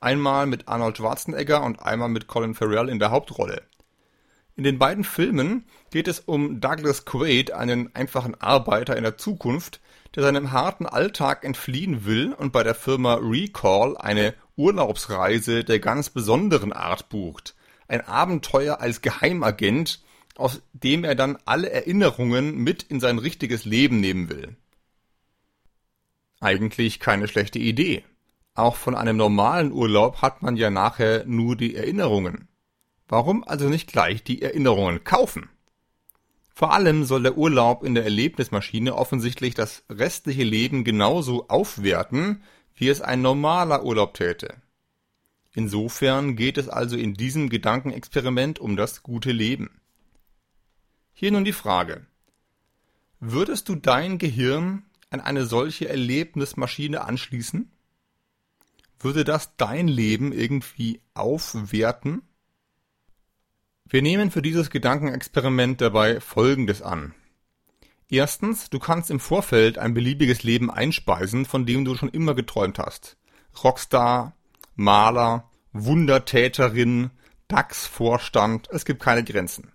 Einmal 0.01 0.47
mit 0.47 0.69
Arnold 0.69 0.99
Schwarzenegger 0.99 1.63
und 1.63 1.83
einmal 1.83 2.09
mit 2.09 2.27
Colin 2.27 2.55
Farrell 2.55 2.89
in 2.89 2.99
der 2.99 3.11
Hauptrolle. 3.11 3.63
In 4.57 4.63
den 4.63 4.79
beiden 4.79 5.03
Filmen 5.03 5.65
geht 5.91 6.07
es 6.07 6.21
um 6.21 6.61
Douglas 6.61 7.05
Quaid, 7.05 7.51
einen 7.51 7.93
einfachen 7.97 8.41
Arbeiter 8.41 8.97
in 8.97 9.03
der 9.03 9.19
Zukunft, 9.19 9.81
der 10.15 10.23
seinem 10.23 10.53
harten 10.53 10.87
Alltag 10.87 11.45
entfliehen 11.45 12.05
will 12.05 12.33
und 12.33 12.53
bei 12.53 12.63
der 12.63 12.77
Firma 12.77 13.15
Recall 13.15 13.97
eine 13.97 14.35
Urlaubsreise 14.57 15.65
der 15.65 15.81
ganz 15.81 16.11
besonderen 16.11 16.73
Art 16.73 17.09
bucht. 17.09 17.57
Ein 17.89 18.03
Abenteuer 18.03 18.81
als 18.81 19.03
Geheimagent, 19.03 20.04
aus 20.37 20.63
dem 20.73 21.05
er 21.05 21.15
dann 21.15 21.39
alle 21.45 21.71
Erinnerungen 21.71 22.57
mit 22.57 22.83
in 22.83 23.01
sein 23.01 23.19
richtiges 23.19 23.65
Leben 23.65 24.01
nehmen 24.01 24.29
will. 24.29 24.57
Eigentlich 26.41 27.01
keine 27.01 27.29
schlechte 27.29 27.59
Idee. 27.59 28.05
Auch 28.55 28.77
von 28.77 28.95
einem 28.95 29.17
normalen 29.17 29.73
Urlaub 29.73 30.23
hat 30.23 30.43
man 30.43 30.57
ja 30.57 30.71
nachher 30.71 31.25
nur 31.25 31.57
die 31.57 31.75
Erinnerungen. 31.75 32.49
Warum 33.09 33.45
also 33.45 33.69
nicht 33.69 33.91
gleich 33.91 34.23
die 34.23 34.43
Erinnerungen 34.43 35.05
kaufen? 35.05 35.49
Vor 36.55 36.73
allem 36.73 37.05
soll 37.05 37.25
der 37.25 37.37
Urlaub 37.37 37.83
in 37.83 37.95
der 37.95 38.05
Erlebnismaschine 38.05 38.95
offensichtlich 38.95 39.55
das 39.55 39.83
restliche 39.91 40.45
Leben 40.45 40.85
genauso 40.85 41.49
aufwerten, 41.49 42.43
wie 42.77 42.89
es 42.89 43.01
ein 43.01 43.23
normaler 43.23 43.85
Urlaub 43.85 44.15
täte. 44.15 44.55
Insofern 45.53 46.37
geht 46.37 46.59
es 46.59 46.69
also 46.69 46.97
in 46.97 47.15
diesem 47.15 47.49
Gedankenexperiment 47.49 48.59
um 48.59 48.77
das 48.77 49.03
gute 49.03 49.33
Leben. 49.33 49.81
Hier 51.25 51.33
nun 51.33 51.47
die 51.47 51.53
Frage. 51.53 52.07
Würdest 53.19 53.71
du 53.71 53.77
dein 53.77 54.19
Gehirn 54.19 54.83
an 55.09 55.23
eine 55.23 55.47
solche 55.47 55.89
Erlebnismaschine 55.89 57.01
anschließen? 57.01 57.73
Würde 58.99 59.25
das 59.25 59.57
dein 59.57 59.89
Leben 59.89 60.33
irgendwie 60.33 61.01
aufwerten? 61.15 62.21
Wir 63.89 64.03
nehmen 64.03 64.31
für 64.31 64.43
dieses 64.43 64.69
Gedankenexperiment 64.69 65.81
dabei 65.81 66.21
Folgendes 66.21 66.83
an. 66.83 67.15
Erstens, 68.11 68.69
du 68.69 68.79
kannst 68.79 69.11
im 69.11 69.19
Vorfeld 69.19 69.79
ein 69.79 69.95
beliebiges 69.95 70.43
Leben 70.43 70.71
einspeisen, 70.71 71.47
von 71.47 71.65
dem 71.65 71.87
du 71.87 71.97
schon 71.97 72.11
immer 72.11 72.35
geträumt 72.35 72.79
hast. 72.79 73.17
Rockstar, 73.63 74.37
Maler, 74.75 75.51
Wundertäterin, 75.73 77.13
DAX-Vorstand, 77.49 78.69
es 78.71 78.85
gibt 78.85 79.03
keine 79.03 79.25
Grenzen. 79.25 79.74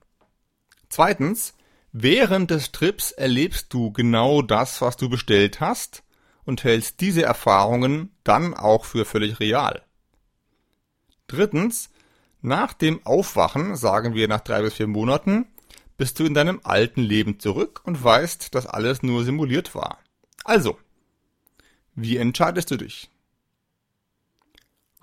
Zweitens, 0.89 1.53
während 1.91 2.51
des 2.51 2.71
Trips 2.71 3.11
erlebst 3.11 3.73
du 3.73 3.91
genau 3.91 4.41
das, 4.41 4.81
was 4.81 4.97
du 4.97 5.09
bestellt 5.09 5.61
hast 5.61 6.03
und 6.45 6.63
hältst 6.63 6.99
diese 6.99 7.23
Erfahrungen 7.23 8.11
dann 8.23 8.53
auch 8.55 8.85
für 8.85 9.05
völlig 9.05 9.39
real. 9.39 9.83
Drittens, 11.27 11.91
nach 12.41 12.73
dem 12.73 13.05
Aufwachen, 13.05 13.75
sagen 13.75 14.15
wir 14.15 14.27
nach 14.27 14.41
drei 14.41 14.61
bis 14.61 14.73
vier 14.73 14.87
Monaten, 14.87 15.45
bist 15.97 16.19
du 16.19 16.25
in 16.25 16.33
deinem 16.33 16.61
alten 16.63 17.01
Leben 17.01 17.39
zurück 17.39 17.81
und 17.83 18.03
weißt, 18.03 18.55
dass 18.55 18.65
alles 18.65 19.03
nur 19.03 19.23
simuliert 19.23 19.75
war. 19.75 19.99
Also, 20.43 20.79
wie 21.93 22.17
entscheidest 22.17 22.71
du 22.71 22.77
dich? 22.77 23.11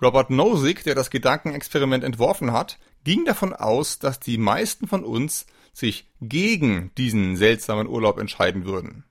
Robert 0.01 0.29
Nozick, 0.31 0.83
der 0.83 0.95
das 0.95 1.09
Gedankenexperiment 1.09 2.03
entworfen 2.03 2.51
hat, 2.51 2.77
ging 3.03 3.25
davon 3.25 3.53
aus, 3.53 3.99
dass 3.99 4.19
die 4.19 4.37
meisten 4.37 4.87
von 4.87 5.03
uns 5.03 5.45
sich 5.77 6.07
gegen 6.21 6.91
diesen 6.97 7.37
seltsamen 7.37 7.87
Urlaub 7.87 8.17
entscheiden 8.17 8.65
würden. 8.65 9.03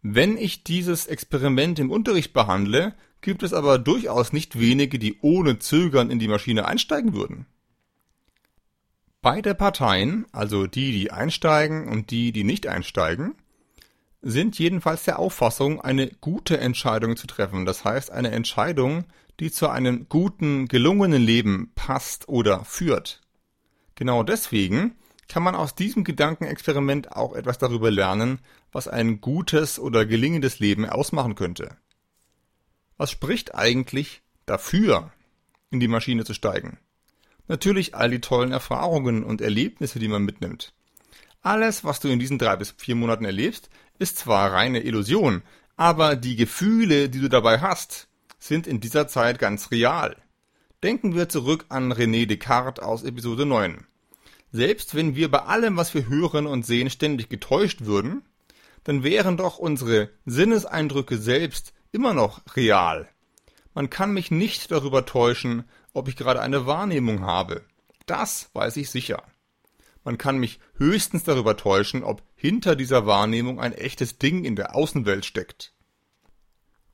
Wenn 0.00 0.36
ich 0.36 0.62
dieses 0.62 1.08
Experiment 1.08 1.80
im 1.80 1.90
Unterricht 1.90 2.32
behandle, 2.32 2.94
gibt 3.20 3.42
es 3.42 3.52
aber 3.52 3.78
durchaus 3.78 4.32
nicht 4.32 4.60
wenige, 4.60 5.00
die 5.00 5.18
ohne 5.22 5.58
Zögern 5.58 6.10
in 6.10 6.20
die 6.20 6.28
Maschine 6.28 6.66
einsteigen 6.66 7.14
würden. 7.14 7.46
Beide 9.22 9.56
Parteien, 9.56 10.26
also 10.30 10.68
die, 10.68 10.92
die 10.92 11.10
einsteigen 11.10 11.88
und 11.88 12.12
die, 12.12 12.30
die 12.30 12.44
nicht 12.44 12.68
einsteigen, 12.68 13.34
sind 14.22 14.56
jedenfalls 14.60 15.02
der 15.02 15.18
Auffassung, 15.18 15.80
eine 15.80 16.06
gute 16.20 16.58
Entscheidung 16.58 17.16
zu 17.16 17.26
treffen. 17.26 17.66
Das 17.66 17.84
heißt, 17.84 18.12
eine 18.12 18.30
Entscheidung, 18.30 19.04
die 19.40 19.50
zu 19.50 19.68
einem 19.68 20.08
guten, 20.08 20.68
gelungenen 20.68 21.22
Leben 21.22 21.72
passt 21.74 22.28
oder 22.28 22.64
führt. 22.64 23.22
Genau 23.96 24.22
deswegen 24.22 24.94
kann 25.28 25.42
man 25.42 25.54
aus 25.54 25.74
diesem 25.74 26.04
Gedankenexperiment 26.04 27.12
auch 27.12 27.34
etwas 27.34 27.58
darüber 27.58 27.90
lernen, 27.90 28.40
was 28.72 28.88
ein 28.88 29.20
gutes 29.20 29.78
oder 29.78 30.06
gelingendes 30.06 30.58
Leben 30.58 30.86
ausmachen 30.86 31.34
könnte. 31.34 31.76
Was 32.96 33.10
spricht 33.10 33.54
eigentlich 33.54 34.22
dafür, 34.46 35.12
in 35.70 35.80
die 35.80 35.88
Maschine 35.88 36.24
zu 36.24 36.34
steigen? 36.34 36.78
Natürlich 37.48 37.94
all 37.94 38.10
die 38.10 38.20
tollen 38.20 38.52
Erfahrungen 38.52 39.22
und 39.22 39.40
Erlebnisse, 39.40 39.98
die 39.98 40.08
man 40.08 40.22
mitnimmt. 40.22 40.72
Alles, 41.42 41.84
was 41.84 42.00
du 42.00 42.08
in 42.08 42.18
diesen 42.18 42.38
drei 42.38 42.56
bis 42.56 42.74
vier 42.76 42.96
Monaten 42.96 43.24
erlebst, 43.24 43.70
ist 43.98 44.18
zwar 44.18 44.52
reine 44.52 44.80
Illusion, 44.80 45.42
aber 45.76 46.16
die 46.16 46.36
Gefühle, 46.36 47.08
die 47.08 47.20
du 47.20 47.28
dabei 47.28 47.60
hast, 47.60 48.08
sind 48.38 48.66
in 48.66 48.80
dieser 48.80 49.08
Zeit 49.08 49.38
ganz 49.38 49.70
real. 49.70 50.16
Denken 50.82 51.14
wir 51.14 51.28
zurück 51.28 51.66
an 51.68 51.92
René 51.92 52.26
Descartes 52.26 52.82
aus 52.82 53.02
Episode 53.04 53.46
9. 53.46 53.86
Selbst 54.56 54.94
wenn 54.94 55.14
wir 55.14 55.30
bei 55.30 55.40
allem, 55.40 55.76
was 55.76 55.92
wir 55.92 56.08
hören 56.08 56.46
und 56.46 56.64
sehen, 56.64 56.88
ständig 56.88 57.28
getäuscht 57.28 57.82
würden, 57.82 58.22
dann 58.84 59.02
wären 59.04 59.36
doch 59.36 59.58
unsere 59.58 60.08
Sinneseindrücke 60.24 61.18
selbst 61.18 61.74
immer 61.92 62.14
noch 62.14 62.40
real. 62.56 63.06
Man 63.74 63.90
kann 63.90 64.14
mich 64.14 64.30
nicht 64.30 64.70
darüber 64.70 65.04
täuschen, 65.04 65.64
ob 65.92 66.08
ich 66.08 66.16
gerade 66.16 66.40
eine 66.40 66.64
Wahrnehmung 66.64 67.20
habe. 67.20 67.66
Das 68.06 68.48
weiß 68.54 68.78
ich 68.78 68.88
sicher. 68.88 69.24
Man 70.04 70.16
kann 70.16 70.38
mich 70.38 70.58
höchstens 70.78 71.24
darüber 71.24 71.58
täuschen, 71.58 72.02
ob 72.02 72.22
hinter 72.34 72.76
dieser 72.76 73.04
Wahrnehmung 73.04 73.60
ein 73.60 73.74
echtes 73.74 74.16
Ding 74.16 74.46
in 74.46 74.56
der 74.56 74.74
Außenwelt 74.74 75.26
steckt. 75.26 75.74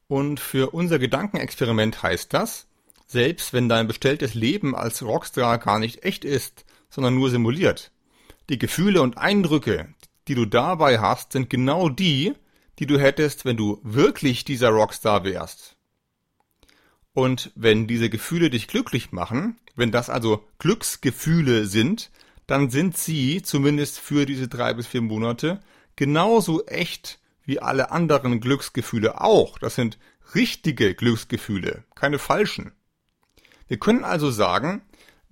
Und 0.08 0.40
für 0.40 0.70
unser 0.70 0.98
Gedankenexperiment 0.98 2.02
heißt 2.02 2.34
das, 2.34 2.66
selbst 3.06 3.52
wenn 3.52 3.68
dein 3.68 3.86
bestelltes 3.86 4.34
Leben 4.34 4.74
als 4.74 5.04
Rockstar 5.04 5.58
gar 5.58 5.78
nicht 5.78 6.02
echt 6.02 6.24
ist, 6.24 6.64
sondern 6.92 7.14
nur 7.14 7.30
simuliert, 7.30 7.90
die 8.50 8.58
Gefühle 8.58 9.00
und 9.00 9.16
Eindrücke, 9.16 9.94
die 10.28 10.34
du 10.34 10.44
dabei 10.44 11.00
hast, 11.00 11.32
sind 11.32 11.48
genau 11.48 11.88
die, 11.88 12.34
die 12.78 12.86
du 12.86 13.00
hättest, 13.00 13.44
wenn 13.44 13.56
du 13.56 13.80
wirklich 13.82 14.44
dieser 14.44 14.68
Rockstar 14.68 15.24
wärst. 15.24 15.76
Und 17.14 17.50
wenn 17.54 17.86
diese 17.86 18.10
Gefühle 18.10 18.50
dich 18.50 18.68
glücklich 18.68 19.10
machen, 19.10 19.58
wenn 19.74 19.90
das 19.90 20.10
also 20.10 20.44
Glücksgefühle 20.58 21.66
sind, 21.66 22.10
dann 22.46 22.70
sind 22.70 22.96
sie, 22.96 23.42
zumindest 23.42 23.98
für 23.98 24.26
diese 24.26 24.48
drei 24.48 24.74
bis 24.74 24.86
vier 24.86 25.02
Monate, 25.02 25.60
genauso 25.96 26.66
echt 26.66 27.20
wie 27.44 27.60
alle 27.60 27.90
anderen 27.90 28.40
Glücksgefühle 28.40 29.20
auch. 29.20 29.58
Das 29.58 29.76
sind 29.76 29.98
richtige 30.34 30.94
Glücksgefühle, 30.94 31.84
keine 31.94 32.18
falschen. 32.18 32.72
Wir 33.68 33.78
können 33.78 34.04
also 34.04 34.30
sagen, 34.30 34.82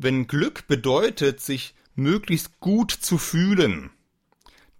wenn 0.02 0.26
Glück 0.26 0.66
bedeutet, 0.66 1.40
sich 1.40 1.74
möglichst 1.94 2.58
gut 2.60 2.90
zu 2.90 3.18
fühlen, 3.18 3.90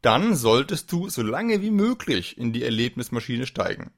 dann 0.00 0.35
solltest 0.35 0.91
du 0.93 1.11
so 1.11 1.23
lange 1.23 1.61
wie 1.61 1.71
möglich 1.71 2.39
in 2.39 2.55
die 2.55 2.62
Erlebnismaschine 2.62 3.45
steigen. 3.47 3.91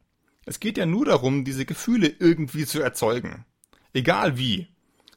Es 0.47 0.59
geht 0.59 0.77
ja 0.77 0.85
nur 0.85 1.05
darum, 1.05 1.45
diese 1.45 1.65
Gefühle 1.65 2.09
irgendwie 2.09 2.67
zu 2.67 2.83
erzeugen. 2.83 3.45
Egal 3.93 4.37
wie. 4.37 4.67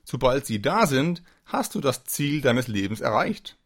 Sobald 0.04 0.46
sie 0.46 0.62
da 0.62 0.86
sind, 0.86 1.24
hast 1.46 1.74
du 1.74 1.82
das 1.82 2.04
Ziel 2.04 2.42
deines 2.42 2.68
Lebens 2.68 3.02
erreicht. 3.02 3.58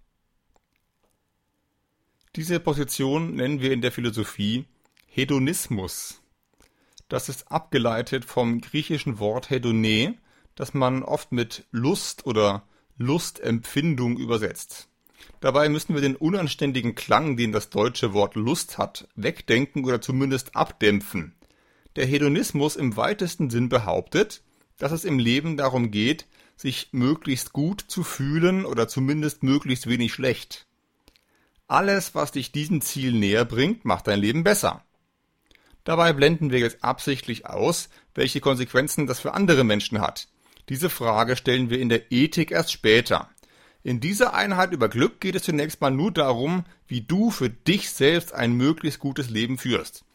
Diese 2.37 2.61
Position 2.61 3.35
nennen 3.35 3.59
wir 3.59 3.73
in 3.73 3.81
der 3.81 3.91
Philosophie 3.91 4.65
Hedonismus. 5.07 6.21
Das 7.09 7.27
ist 7.27 7.51
abgeleitet 7.51 8.23
vom 8.23 8.61
griechischen 8.61 9.19
Wort 9.19 9.49
Hedone, 9.49 10.17
das 10.59 10.73
man 10.73 11.03
oft 11.03 11.31
mit 11.31 11.65
Lust 11.71 12.25
oder 12.25 12.63
Lustempfindung 12.97 14.17
übersetzt. 14.17 14.89
Dabei 15.39 15.69
müssen 15.69 15.95
wir 15.95 16.01
den 16.01 16.17
unanständigen 16.17 16.95
Klang, 16.95 17.37
den 17.37 17.53
das 17.53 17.69
deutsche 17.69 18.11
Wort 18.11 18.35
Lust 18.35 18.77
hat, 18.77 19.07
wegdenken 19.15 19.85
oder 19.85 20.01
zumindest 20.01 20.57
abdämpfen. 20.57 21.33
Der 21.95 22.05
Hedonismus 22.05 22.75
im 22.75 22.97
weitesten 22.97 23.49
Sinn 23.49 23.69
behauptet, 23.69 24.43
dass 24.77 24.91
es 24.91 25.05
im 25.05 25.17
Leben 25.17 25.55
darum 25.55 25.91
geht, 25.91 26.27
sich 26.57 26.89
möglichst 26.91 27.53
gut 27.53 27.85
zu 27.87 28.03
fühlen 28.03 28.65
oder 28.65 28.89
zumindest 28.89 29.43
möglichst 29.43 29.87
wenig 29.87 30.11
schlecht. 30.11 30.67
Alles, 31.67 32.15
was 32.15 32.33
dich 32.33 32.51
diesem 32.51 32.81
Ziel 32.81 33.13
näher 33.13 33.45
bringt, 33.45 33.85
macht 33.85 34.07
dein 34.07 34.19
Leben 34.19 34.43
besser. 34.43 34.83
Dabei 35.85 36.11
blenden 36.11 36.51
wir 36.51 36.59
jetzt 36.59 36.83
absichtlich 36.83 37.45
aus, 37.45 37.87
welche 38.13 38.41
Konsequenzen 38.41 39.07
das 39.07 39.21
für 39.21 39.33
andere 39.33 39.63
Menschen 39.63 40.01
hat. 40.01 40.27
Diese 40.69 40.89
Frage 40.89 41.35
stellen 41.35 41.69
wir 41.69 41.79
in 41.79 41.89
der 41.89 42.11
Ethik 42.11 42.51
erst 42.51 42.71
später. 42.71 43.29
In 43.81 43.99
dieser 43.99 44.33
Einheit 44.33 44.71
über 44.71 44.87
Glück 44.87 45.19
geht 45.19 45.35
es 45.35 45.43
zunächst 45.43 45.81
mal 45.81 45.89
nur 45.89 46.11
darum, 46.11 46.63
wie 46.87 47.01
du 47.01 47.31
für 47.31 47.49
dich 47.49 47.89
selbst 47.89 48.33
ein 48.33 48.53
möglichst 48.53 48.99
gutes 48.99 49.29
Leben 49.29 49.57
führst. 49.57 50.05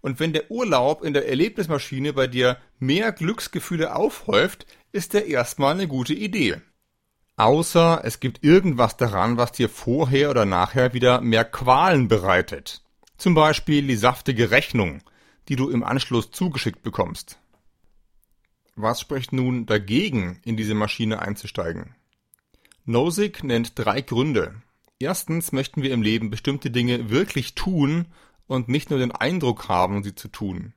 Und 0.00 0.20
wenn 0.20 0.32
der 0.32 0.50
Urlaub 0.50 1.02
in 1.02 1.14
der 1.14 1.28
Erlebnismaschine 1.28 2.12
bei 2.12 2.26
dir 2.26 2.58
mehr 2.78 3.10
Glücksgefühle 3.10 3.96
aufhäuft, 3.96 4.66
ist 4.92 5.14
er 5.14 5.26
erstmal 5.26 5.74
eine 5.74 5.88
gute 5.88 6.14
Idee. 6.14 6.60
Außer 7.36 8.02
es 8.04 8.20
gibt 8.20 8.44
irgendwas 8.44 8.96
daran, 8.96 9.38
was 9.38 9.50
dir 9.50 9.68
vorher 9.68 10.30
oder 10.30 10.44
nachher 10.44 10.92
wieder 10.92 11.20
mehr 11.20 11.44
Qualen 11.44 12.06
bereitet. 12.06 12.82
Zum 13.16 13.34
Beispiel 13.34 13.86
die 13.86 13.96
saftige 13.96 14.50
Rechnung, 14.50 15.00
die 15.48 15.56
du 15.56 15.70
im 15.70 15.82
Anschluss 15.82 16.30
zugeschickt 16.30 16.82
bekommst. 16.82 17.38
Was 18.76 19.00
spricht 19.00 19.32
nun 19.32 19.66
dagegen, 19.66 20.40
in 20.44 20.56
diese 20.56 20.74
Maschine 20.74 21.20
einzusteigen? 21.20 21.94
Nozick 22.84 23.44
nennt 23.44 23.78
drei 23.78 24.00
Gründe. 24.00 24.56
Erstens 24.98 25.52
möchten 25.52 25.82
wir 25.82 25.92
im 25.92 26.02
Leben 26.02 26.30
bestimmte 26.30 26.70
Dinge 26.70 27.10
wirklich 27.10 27.54
tun 27.54 28.06
und 28.46 28.68
nicht 28.68 28.90
nur 28.90 28.98
den 28.98 29.12
Eindruck 29.12 29.68
haben, 29.68 30.02
sie 30.02 30.14
zu 30.14 30.28
tun. 30.28 30.74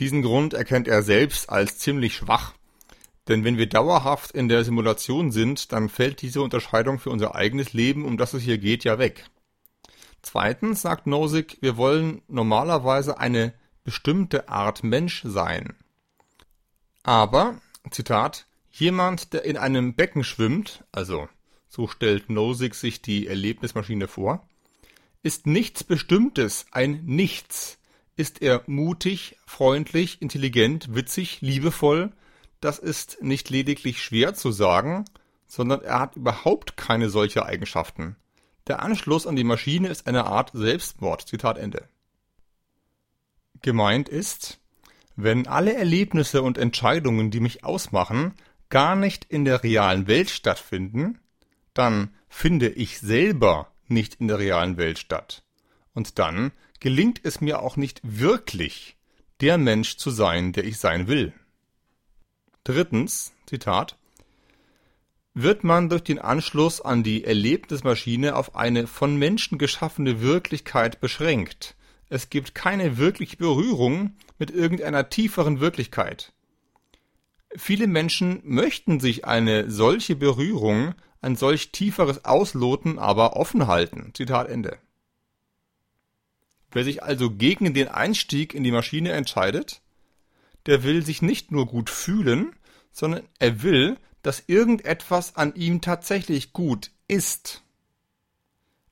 Diesen 0.00 0.22
Grund 0.22 0.54
erkennt 0.54 0.86
er 0.88 1.02
selbst 1.02 1.50
als 1.50 1.78
ziemlich 1.78 2.14
schwach, 2.14 2.54
denn 3.28 3.44
wenn 3.44 3.58
wir 3.58 3.68
dauerhaft 3.68 4.32
in 4.32 4.48
der 4.48 4.64
Simulation 4.64 5.30
sind, 5.32 5.72
dann 5.72 5.88
fällt 5.88 6.22
diese 6.22 6.40
Unterscheidung 6.40 6.98
für 6.98 7.10
unser 7.10 7.34
eigenes 7.34 7.74
Leben, 7.74 8.04
um 8.04 8.16
das 8.16 8.32
es 8.32 8.42
hier 8.42 8.58
geht, 8.58 8.84
ja 8.84 8.98
weg. 8.98 9.24
Zweitens 10.22 10.82
sagt 10.82 11.06
Nozick, 11.06 11.58
wir 11.60 11.76
wollen 11.76 12.22
normalerweise 12.28 13.18
eine 13.18 13.54
bestimmte 13.84 14.48
Art 14.48 14.82
Mensch 14.82 15.22
sein. 15.24 15.76
Aber, 17.02 17.60
Zitat, 17.90 18.46
jemand, 18.70 19.32
der 19.32 19.44
in 19.44 19.56
einem 19.56 19.94
Becken 19.94 20.24
schwimmt, 20.24 20.84
also 20.92 21.28
so 21.68 21.86
stellt 21.86 22.30
Nozick 22.30 22.74
sich 22.74 23.02
die 23.02 23.26
Erlebnismaschine 23.26 24.08
vor, 24.08 24.46
ist 25.22 25.46
nichts 25.46 25.84
Bestimmtes, 25.84 26.66
ein 26.70 27.04
Nichts. 27.04 27.78
Ist 28.16 28.42
er 28.42 28.62
mutig, 28.66 29.36
freundlich, 29.46 30.20
intelligent, 30.20 30.94
witzig, 30.94 31.40
liebevoll? 31.40 32.12
Das 32.60 32.78
ist 32.78 33.22
nicht 33.22 33.48
lediglich 33.48 34.02
schwer 34.02 34.34
zu 34.34 34.50
sagen, 34.50 35.04
sondern 35.46 35.82
er 35.82 36.00
hat 36.00 36.16
überhaupt 36.16 36.76
keine 36.76 37.10
solche 37.10 37.46
Eigenschaften. 37.46 38.16
Der 38.66 38.82
Anschluss 38.82 39.26
an 39.26 39.36
die 39.36 39.44
Maschine 39.44 39.88
ist 39.88 40.06
eine 40.06 40.26
Art 40.26 40.50
Selbstmord. 40.52 41.28
Zitat 41.28 41.58
Ende. 41.58 41.88
Gemeint 43.62 44.08
ist, 44.08 44.58
wenn 45.20 45.48
alle 45.48 45.74
Erlebnisse 45.74 46.42
und 46.42 46.58
Entscheidungen, 46.58 47.32
die 47.32 47.40
mich 47.40 47.64
ausmachen, 47.64 48.34
gar 48.68 48.94
nicht 48.94 49.24
in 49.24 49.44
der 49.44 49.64
realen 49.64 50.06
Welt 50.06 50.30
stattfinden, 50.30 51.18
dann 51.74 52.14
finde 52.28 52.68
ich 52.68 53.00
selber 53.00 53.72
nicht 53.88 54.20
in 54.20 54.28
der 54.28 54.38
realen 54.38 54.76
Welt 54.76 54.96
statt. 54.96 55.42
Und 55.92 56.20
dann 56.20 56.52
gelingt 56.78 57.20
es 57.24 57.40
mir 57.40 57.60
auch 57.60 57.76
nicht 57.76 58.00
wirklich, 58.04 58.96
der 59.40 59.58
Mensch 59.58 59.96
zu 59.96 60.10
sein, 60.10 60.52
der 60.52 60.64
ich 60.64 60.78
sein 60.78 61.08
will. 61.08 61.32
Drittens, 62.62 63.32
Zitat, 63.46 63.98
wird 65.34 65.64
man 65.64 65.88
durch 65.88 66.04
den 66.04 66.20
Anschluss 66.20 66.80
an 66.80 67.02
die 67.02 67.24
Erlebnismaschine 67.24 68.36
auf 68.36 68.54
eine 68.54 68.86
von 68.86 69.16
Menschen 69.16 69.58
geschaffene 69.58 70.20
Wirklichkeit 70.20 71.00
beschränkt. 71.00 71.74
Es 72.08 72.30
gibt 72.30 72.54
keine 72.54 72.98
wirkliche 72.98 73.36
Berührung 73.36 74.12
mit 74.38 74.50
irgendeiner 74.50 75.08
tieferen 75.08 75.60
Wirklichkeit. 75.60 76.32
Viele 77.56 77.86
Menschen 77.86 78.40
möchten 78.44 79.00
sich 79.00 79.24
eine 79.24 79.70
solche 79.70 80.16
Berührung 80.16 80.94
ein 81.20 81.36
solch 81.36 81.72
tieferes 81.72 82.24
Ausloten 82.24 82.98
aber 82.98 83.36
offen 83.36 83.66
halten. 83.66 84.12
Zitat 84.14 84.48
Ende. 84.48 84.78
Wer 86.70 86.84
sich 86.84 87.02
also 87.02 87.30
gegen 87.30 87.72
den 87.74 87.88
Einstieg 87.88 88.54
in 88.54 88.62
die 88.62 88.70
Maschine 88.70 89.12
entscheidet, 89.12 89.80
der 90.66 90.82
will 90.82 91.04
sich 91.04 91.22
nicht 91.22 91.50
nur 91.50 91.66
gut 91.66 91.90
fühlen, 91.90 92.54
sondern 92.92 93.26
er 93.38 93.62
will, 93.62 93.96
dass 94.22 94.44
irgendetwas 94.46 95.36
an 95.36 95.54
ihm 95.54 95.80
tatsächlich 95.80 96.52
gut 96.52 96.90
ist. 97.06 97.62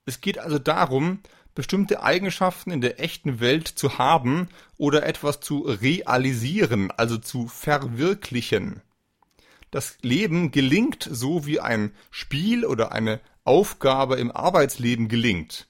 Es 0.07 0.21
geht 0.21 0.39
also 0.39 0.59
darum, 0.59 1.21
bestimmte 1.57 2.05
Eigenschaften 2.05 2.71
in 2.71 2.81
der 2.81 3.01
echten 3.01 3.41
Welt 3.41 3.67
zu 3.67 3.99
haben 3.99 4.49
oder 4.79 5.05
etwas 5.05 5.41
zu 5.41 5.63
realisieren, 5.63 6.93
also 6.93 7.19
zu 7.19 7.49
verwirklichen 7.49 8.83
das 9.71 9.99
Leben 10.01 10.53
gelingt 10.53 11.07
so 11.11 11.45
wie 11.45 11.61
ein 11.61 11.93
Spiel 12.11 12.65
oder 12.65 12.93
eine 12.93 13.21
Aufgabe 13.45 14.17
im 14.17 14.31
Arbeitsleben 14.31 15.09
gelingt. 15.09 15.69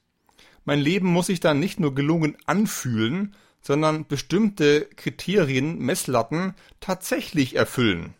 Mein 0.65 0.79
Leben 0.79 1.09
muss 1.09 1.27
sich 1.27 1.41
dann 1.41 1.59
nicht 1.59 1.81
nur 1.81 1.95
gelungen 1.95 2.37
anfühlen, 2.47 3.35
sondern 3.61 4.07
bestimmte 4.07 4.83
Kriterien, 4.97 5.79
Messlatten 5.79 6.55
tatsächlich 6.81 7.57
erfüllen. 7.57 8.15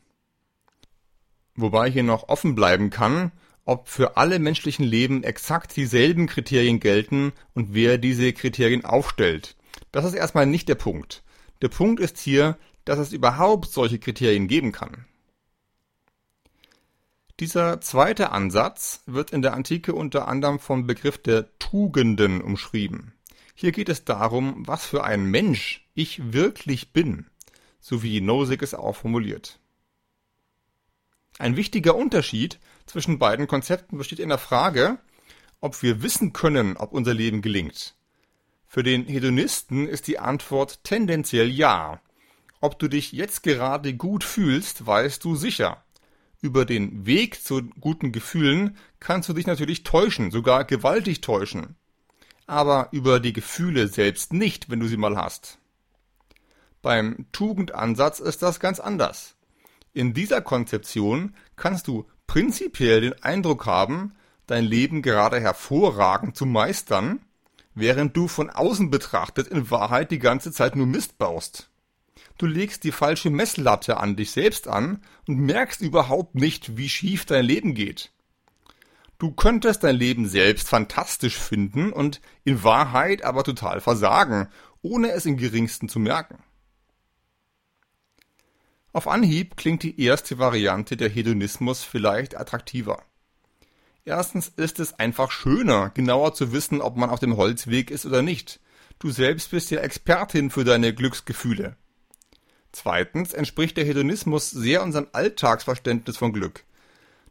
Wobei 1.55 1.89
hier 1.89 2.03
noch 2.03 2.29
offen 2.29 2.55
bleiben 2.55 2.91
kann, 2.91 3.31
ob 3.67 3.89
für 3.89 4.17
alle 4.17 4.39
menschlichen 4.39 4.87
Leben 4.87 5.23
exakt 5.25 5.77
dieselben 5.77 6.27
Kriterien 6.27 6.81
gelten 6.81 7.33
und 7.53 7.75
wer 7.75 7.99
diese 7.99 8.33
Kriterien 8.33 8.85
aufstellt. 8.85 9.57
Das 9.93 10.05
ist 10.05 10.15
erstmal 10.15 10.47
nicht 10.47 10.69
der 10.69 10.77
Punkt. 10.77 11.23
Der 11.61 11.69
Punkt 11.69 12.01
ist 12.01 12.19
hier, 12.19 12.57
dass 12.85 12.99
es 12.99 13.13
überhaupt 13.13 13.71
solche 13.71 13.99
Kriterien 13.99 14.47
geben 14.47 14.73
kann. 14.73 15.05
Dieser 17.41 17.81
zweite 17.83 18.31
Ansatz 18.31 19.03
wird 19.05 19.33
in 19.33 19.43
der 19.43 19.53
Antike 19.53 19.95
unter 19.95 20.29
anderem 20.29 20.59
vom 20.59 20.87
Begriff 20.87 21.19
der 21.19 21.59
Tugenden 21.59 22.41
umschrieben. 22.41 23.13
Hier 23.55 23.73
geht 23.73 23.89
es 23.89 24.05
darum, 24.05 24.63
was 24.67 24.87
für 24.87 25.05
ein 25.05 25.27
Mensch 25.27 25.87
ich 25.95 26.33
wirklich 26.33 26.93
bin, 26.93 27.27
so 27.81 28.03
wie 28.03 28.21
Nozick 28.21 28.63
es 28.63 28.75
auch 28.75 28.95
formuliert. 28.97 29.59
Ein 31.39 31.57
wichtiger 31.57 31.97
Unterschied 31.97 32.59
zwischen 32.87 33.19
beiden 33.19 33.47
Konzepten 33.47 33.99
besteht 33.99 34.19
in 34.19 34.29
der 34.29 34.39
Frage, 34.39 34.99
ob 35.61 35.83
wir 35.83 36.03
wissen 36.03 36.33
können, 36.33 36.77
ob 36.77 36.93
unser 36.93 37.15
Leben 37.15 37.43
gelingt. 37.43 37.95
Für 38.67 38.83
den 38.83 39.07
Hedonisten 39.07 39.89
ist 39.89 40.07
die 40.07 40.19
Antwort 40.19 40.85
tendenziell 40.85 41.49
ja. 41.49 42.01
Ob 42.61 42.79
du 42.79 42.89
dich 42.89 43.13
jetzt 43.13 43.43
gerade 43.43 43.95
gut 43.95 44.25
fühlst, 44.25 44.87
weißt 44.87 45.23
du 45.25 45.37
sicher 45.37 45.83
über 46.47 46.65
den 46.65 47.07
Weg 47.07 47.43
zu 47.43 47.63
guten 47.81 48.13
Gefühlen 48.13 48.77
kannst 49.01 49.29
du 49.29 49.33
dich 49.33 49.47
natürlich 49.47 49.83
täuschen, 49.83 50.31
sogar 50.31 50.65
gewaltig 50.65 51.21
täuschen. 51.21 51.77
Aber 52.47 52.89
über 52.93 53.21
die 53.21 53.33
Gefühle 53.33 53.89
selbst 53.89 54.33
nicht, 54.33 54.71
wenn 54.71 54.81
du 54.81 54.87
sie 54.87 54.97
mal 54.97 55.17
hast. 55.17 55.59
Beim 56.83 57.27
Tugendansatz 57.33 58.21
ist 58.21 58.43
das 58.43 58.61
ganz 58.61 58.79
anders. 58.79 59.35
In 59.93 60.15
dieser 60.15 60.41
Konzeption 60.41 61.35
kannst 61.57 61.89
du 61.89 62.07
prinzipiell 62.27 63.01
den 63.01 63.23
Eindruck 63.23 63.67
haben, 63.67 64.15
dein 64.47 64.65
Leben 64.65 65.03
gerade 65.03 65.41
hervorragend 65.41 66.37
zu 66.37 66.47
meistern, 66.47 67.21
während 67.75 68.17
du 68.17 68.29
von 68.29 68.51
außen 68.51 68.91
betrachtet 68.91 69.49
in 69.49 69.71
Wahrheit 69.71 70.11
die 70.11 70.19
ganze 70.19 70.53
Zeit 70.53 70.77
nur 70.77 70.87
Mist 70.87 71.19
baust. 71.19 71.71
Du 72.39 72.47
legst 72.47 72.85
die 72.85 72.93
falsche 72.93 73.31
Messlatte 73.31 73.97
an 73.99 74.17
dich 74.17 74.31
selbst 74.31 74.69
an 74.69 75.03
und 75.27 75.39
merkst 75.39 75.81
überhaupt 75.81 76.35
nicht, 76.35 76.77
wie 76.77 76.89
schief 76.89 77.25
dein 77.25 77.45
Leben 77.45 77.75
geht. 77.75 78.13
Du 79.19 79.33
könntest 79.33 79.83
dein 79.83 79.97
Leben 79.97 80.29
selbst 80.29 80.69
fantastisch 80.69 81.39
finden 81.39 81.93
und 81.93 82.21
in 82.45 82.63
Wahrheit 82.63 83.25
aber 83.25 83.45
total 83.45 83.81
versagen, 83.81 84.49
ohne 84.83 85.13
es 85.13 85.25
im 85.25 85.39
geringsten 85.39 85.89
zu 85.89 85.99
merken. 85.99 86.43
Auf 88.97 89.09
Anhieb 89.09 89.59
klingt 89.59 89.83
die 89.83 90.01
erste 90.01 90.39
Variante 90.39 90.97
der 90.97 91.11
Hedonismus 91.11 91.85
vielleicht 91.85 92.35
attraktiver. 92.35 93.03
Erstens 94.07 94.49
ist 94.49 94.81
es 94.81 94.99
einfach 94.99 95.31
schöner, 95.31 95.91
genauer 95.91 96.33
zu 96.33 96.51
wissen, 96.51 96.81
ob 96.81 96.97
man 96.97 97.11
auf 97.11 97.21
dem 97.21 97.37
Holzweg 97.37 97.91
ist 97.91 98.07
oder 98.07 98.23
nicht. 98.23 98.59
Du 98.99 99.11
selbst 99.11 99.51
bist 99.51 99.71
ja 99.71 99.81
Expertin 99.81 100.49
für 100.49 100.65
deine 100.65 100.95
Glücksgefühle. 100.95 101.77
Zweitens 102.73 103.35
entspricht 103.35 103.77
der 103.77 103.85
Hedonismus 103.85 104.51
sehr 104.51 104.83
unserem 104.83 105.09
Alltagsverständnis 105.13 106.17
von 106.17 106.33
Glück. 106.33 106.65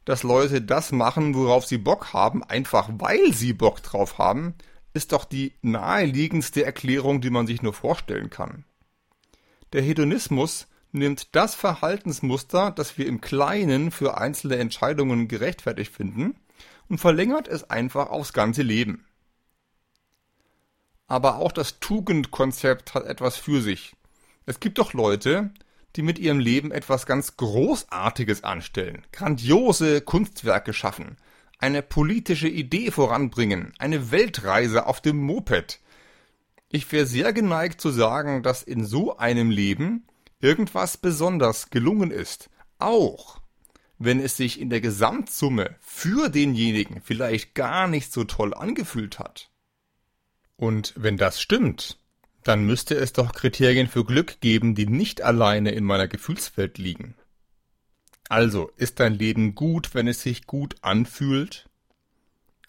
Dass 0.06 0.22
Leute 0.22 0.62
das 0.62 0.92
machen, 0.92 1.34
worauf 1.34 1.66
sie 1.66 1.80
Bock 1.80 2.14
haben, 2.14 2.44
einfach 2.44 2.90
weil 3.00 3.34
sie 3.34 3.54
Bock 3.54 3.82
drauf 3.82 4.20
haben, 4.20 4.54
ist 4.94 5.14
doch 5.14 5.26
die 5.26 5.56
naheliegendste 5.64 6.64
Erklärung, 6.64 7.22
die 7.22 7.32
man 7.32 7.48
sich 7.48 7.64
nur 7.64 7.74
vorstellen 7.74 8.30
kann. 8.30 8.66
Der 9.74 9.82
Hedonismus 9.82 10.68
nimmt 10.96 11.36
das 11.36 11.56
Verhaltensmuster, 11.56 12.72
das 12.72 12.98
wir 12.98 13.06
im 13.06 13.22
Kleinen 13.22 13.92
für 13.92 14.18
einzelne 14.18 14.58
Entscheidungen 14.58 15.28
gerechtfertigt 15.28 15.94
finden, 15.94 16.36
und 16.90 17.00
verlängert 17.00 17.48
es 17.48 17.70
einfach 17.70 18.10
aufs 18.10 18.34
ganze 18.34 18.62
Leben. 18.62 19.06
Aber 21.08 21.38
auch 21.38 21.52
das 21.52 21.80
Tugendkonzept 21.80 22.94
hat 22.94 23.06
etwas 23.06 23.38
für 23.38 23.62
sich. 23.62 23.96
Es 24.46 24.60
gibt 24.60 24.78
doch 24.78 24.94
Leute, 24.94 25.52
die 25.96 26.02
mit 26.02 26.20
ihrem 26.20 26.40
Leben 26.40 26.72
etwas 26.72 27.06
ganz 27.06 27.38
Großartiges 27.38 28.44
anstellen, 28.44 29.04
grandiose 29.12 30.02
Kunstwerke 30.02 30.74
schaffen, 30.74 31.18
eine 31.60 31.82
politische 31.82 32.50
Idee 32.50 32.92
voranbringen, 32.92 33.74
eine 33.80 34.12
Weltreise 34.12 34.88
auf 34.88 35.02
dem 35.02 35.18
Moped. 35.18 35.80
Ich 36.70 36.92
wäre 36.92 37.06
sehr 37.06 37.32
geneigt 37.34 37.80
zu 37.80 37.92
sagen, 37.92 38.44
dass 38.44 38.62
in 38.62 38.86
so 38.86 39.18
einem 39.18 39.50
Leben 39.50 40.06
irgendwas 40.46 40.98
besonders 40.98 41.72
gelungen 41.72 42.12
ist, 42.12 42.52
auch 42.78 43.42
wenn 43.98 44.20
es 44.20 44.38
sich 44.38 44.62
in 44.62 44.70
der 44.70 44.80
Gesamtsumme 44.80 45.76
für 45.82 46.30
denjenigen 46.30 47.02
vielleicht 47.02 47.56
gar 47.56 47.88
nicht 47.88 48.12
so 48.12 48.26
toll 48.26 48.54
angefühlt 48.54 49.18
hat. 49.18 49.50
Und 50.56 50.94
wenn 50.96 51.18
das 51.18 51.42
stimmt, 51.42 51.98
dann 52.44 52.64
müsste 52.64 52.94
es 52.94 53.12
doch 53.12 53.34
Kriterien 53.34 53.88
für 53.88 54.06
Glück 54.06 54.40
geben, 54.40 54.76
die 54.76 54.86
nicht 54.86 55.24
alleine 55.24 55.72
in 55.72 55.84
meiner 55.84 56.08
Gefühlswelt 56.08 56.78
liegen. 56.78 57.16
Also, 58.30 58.72
ist 58.78 59.00
dein 59.00 59.14
Leben 59.14 59.56
gut, 59.56 59.96
wenn 59.96 60.08
es 60.08 60.22
sich 60.22 60.46
gut 60.46 60.76
anfühlt? 60.82 61.68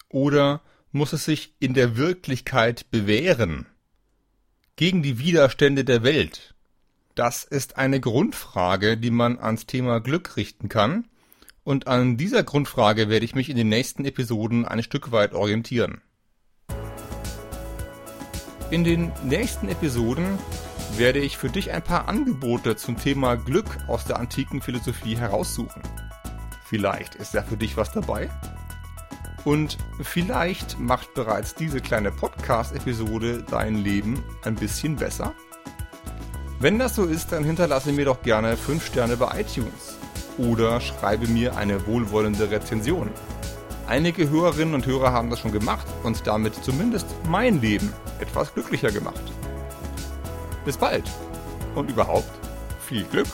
Oder 0.09 0.61
muss 0.91 1.13
es 1.13 1.25
sich 1.25 1.53
in 1.59 1.75
der 1.75 1.95
Wirklichkeit 1.95 2.89
bewähren? 2.89 3.67
Gegen 4.77 5.03
die 5.03 5.19
Widerstände 5.19 5.85
der 5.85 6.01
Welt? 6.03 6.55
Das 7.17 7.43
ist 7.43 7.77
eine 7.77 7.99
Grundfrage, 7.99 8.95
die 8.95 9.09
man 9.09 9.39
ans 9.39 9.65
Thema 9.65 9.99
Glück 9.99 10.37
richten 10.37 10.69
kann, 10.69 11.07
und 11.63 11.87
an 11.87 12.15
dieser 12.15 12.43
Grundfrage 12.43 13.09
werde 13.09 13.25
ich 13.25 13.33
mich 13.33 13.49
in 13.49 13.57
den 13.57 13.69
nächsten 13.69 14.05
Episoden 14.05 14.65
ein 14.65 14.83
Stück 14.83 15.11
weit 15.11 15.33
orientieren. 15.33 16.01
In 18.69 18.83
den 18.83 19.11
nächsten 19.23 19.67
Episoden 19.67 20.37
werde 20.95 21.17
ich 21.17 21.37
für 21.37 21.49
dich 21.49 21.71
ein 21.71 21.81
paar 21.81 22.07
Angebote 22.07 22.75
zum 22.75 22.97
Thema 22.99 23.33
Glück 23.33 23.65
aus 23.87 24.05
der 24.05 24.19
antiken 24.19 24.61
Philosophie 24.61 25.17
heraussuchen. 25.17 25.81
Vielleicht 26.65 27.15
ist 27.15 27.33
ja 27.33 27.41
für 27.41 27.57
dich 27.57 27.77
was 27.77 27.91
dabei. 27.91 28.29
Und 29.43 29.79
vielleicht 30.01 30.77
macht 30.77 31.15
bereits 31.15 31.55
diese 31.55 31.81
kleine 31.81 32.11
Podcast-Episode 32.11 33.43
dein 33.49 33.75
Leben 33.75 34.23
ein 34.43 34.53
bisschen 34.53 34.97
besser. 34.97 35.33
Wenn 36.59 36.79
das 36.79 36.95
so 36.95 37.05
ist, 37.05 37.31
dann 37.31 37.43
hinterlasse 37.43 37.91
mir 37.91 38.05
doch 38.05 38.23
gerne 38.23 38.57
5 38.57 38.83
Sterne 38.83 39.15
bei 39.15 39.41
iTunes 39.41 39.95
oder 40.39 40.81
schreibe 40.81 41.27
mir 41.27 41.55
eine 41.55 41.85
wohlwollende 41.85 42.49
Rezension. 42.49 43.11
Einige 43.85 44.27
Hörerinnen 44.31 44.73
und 44.73 44.87
Hörer 44.87 45.13
haben 45.13 45.29
das 45.29 45.39
schon 45.39 45.51
gemacht 45.51 45.85
und 46.01 46.25
damit 46.25 46.55
zumindest 46.55 47.05
mein 47.29 47.61
Leben 47.61 47.93
etwas 48.19 48.55
glücklicher 48.55 48.91
gemacht. 48.91 49.21
Bis 50.65 50.77
bald 50.77 51.03
und 51.75 51.91
überhaupt 51.91 52.31
viel 52.87 53.03
Glück! 53.03 53.27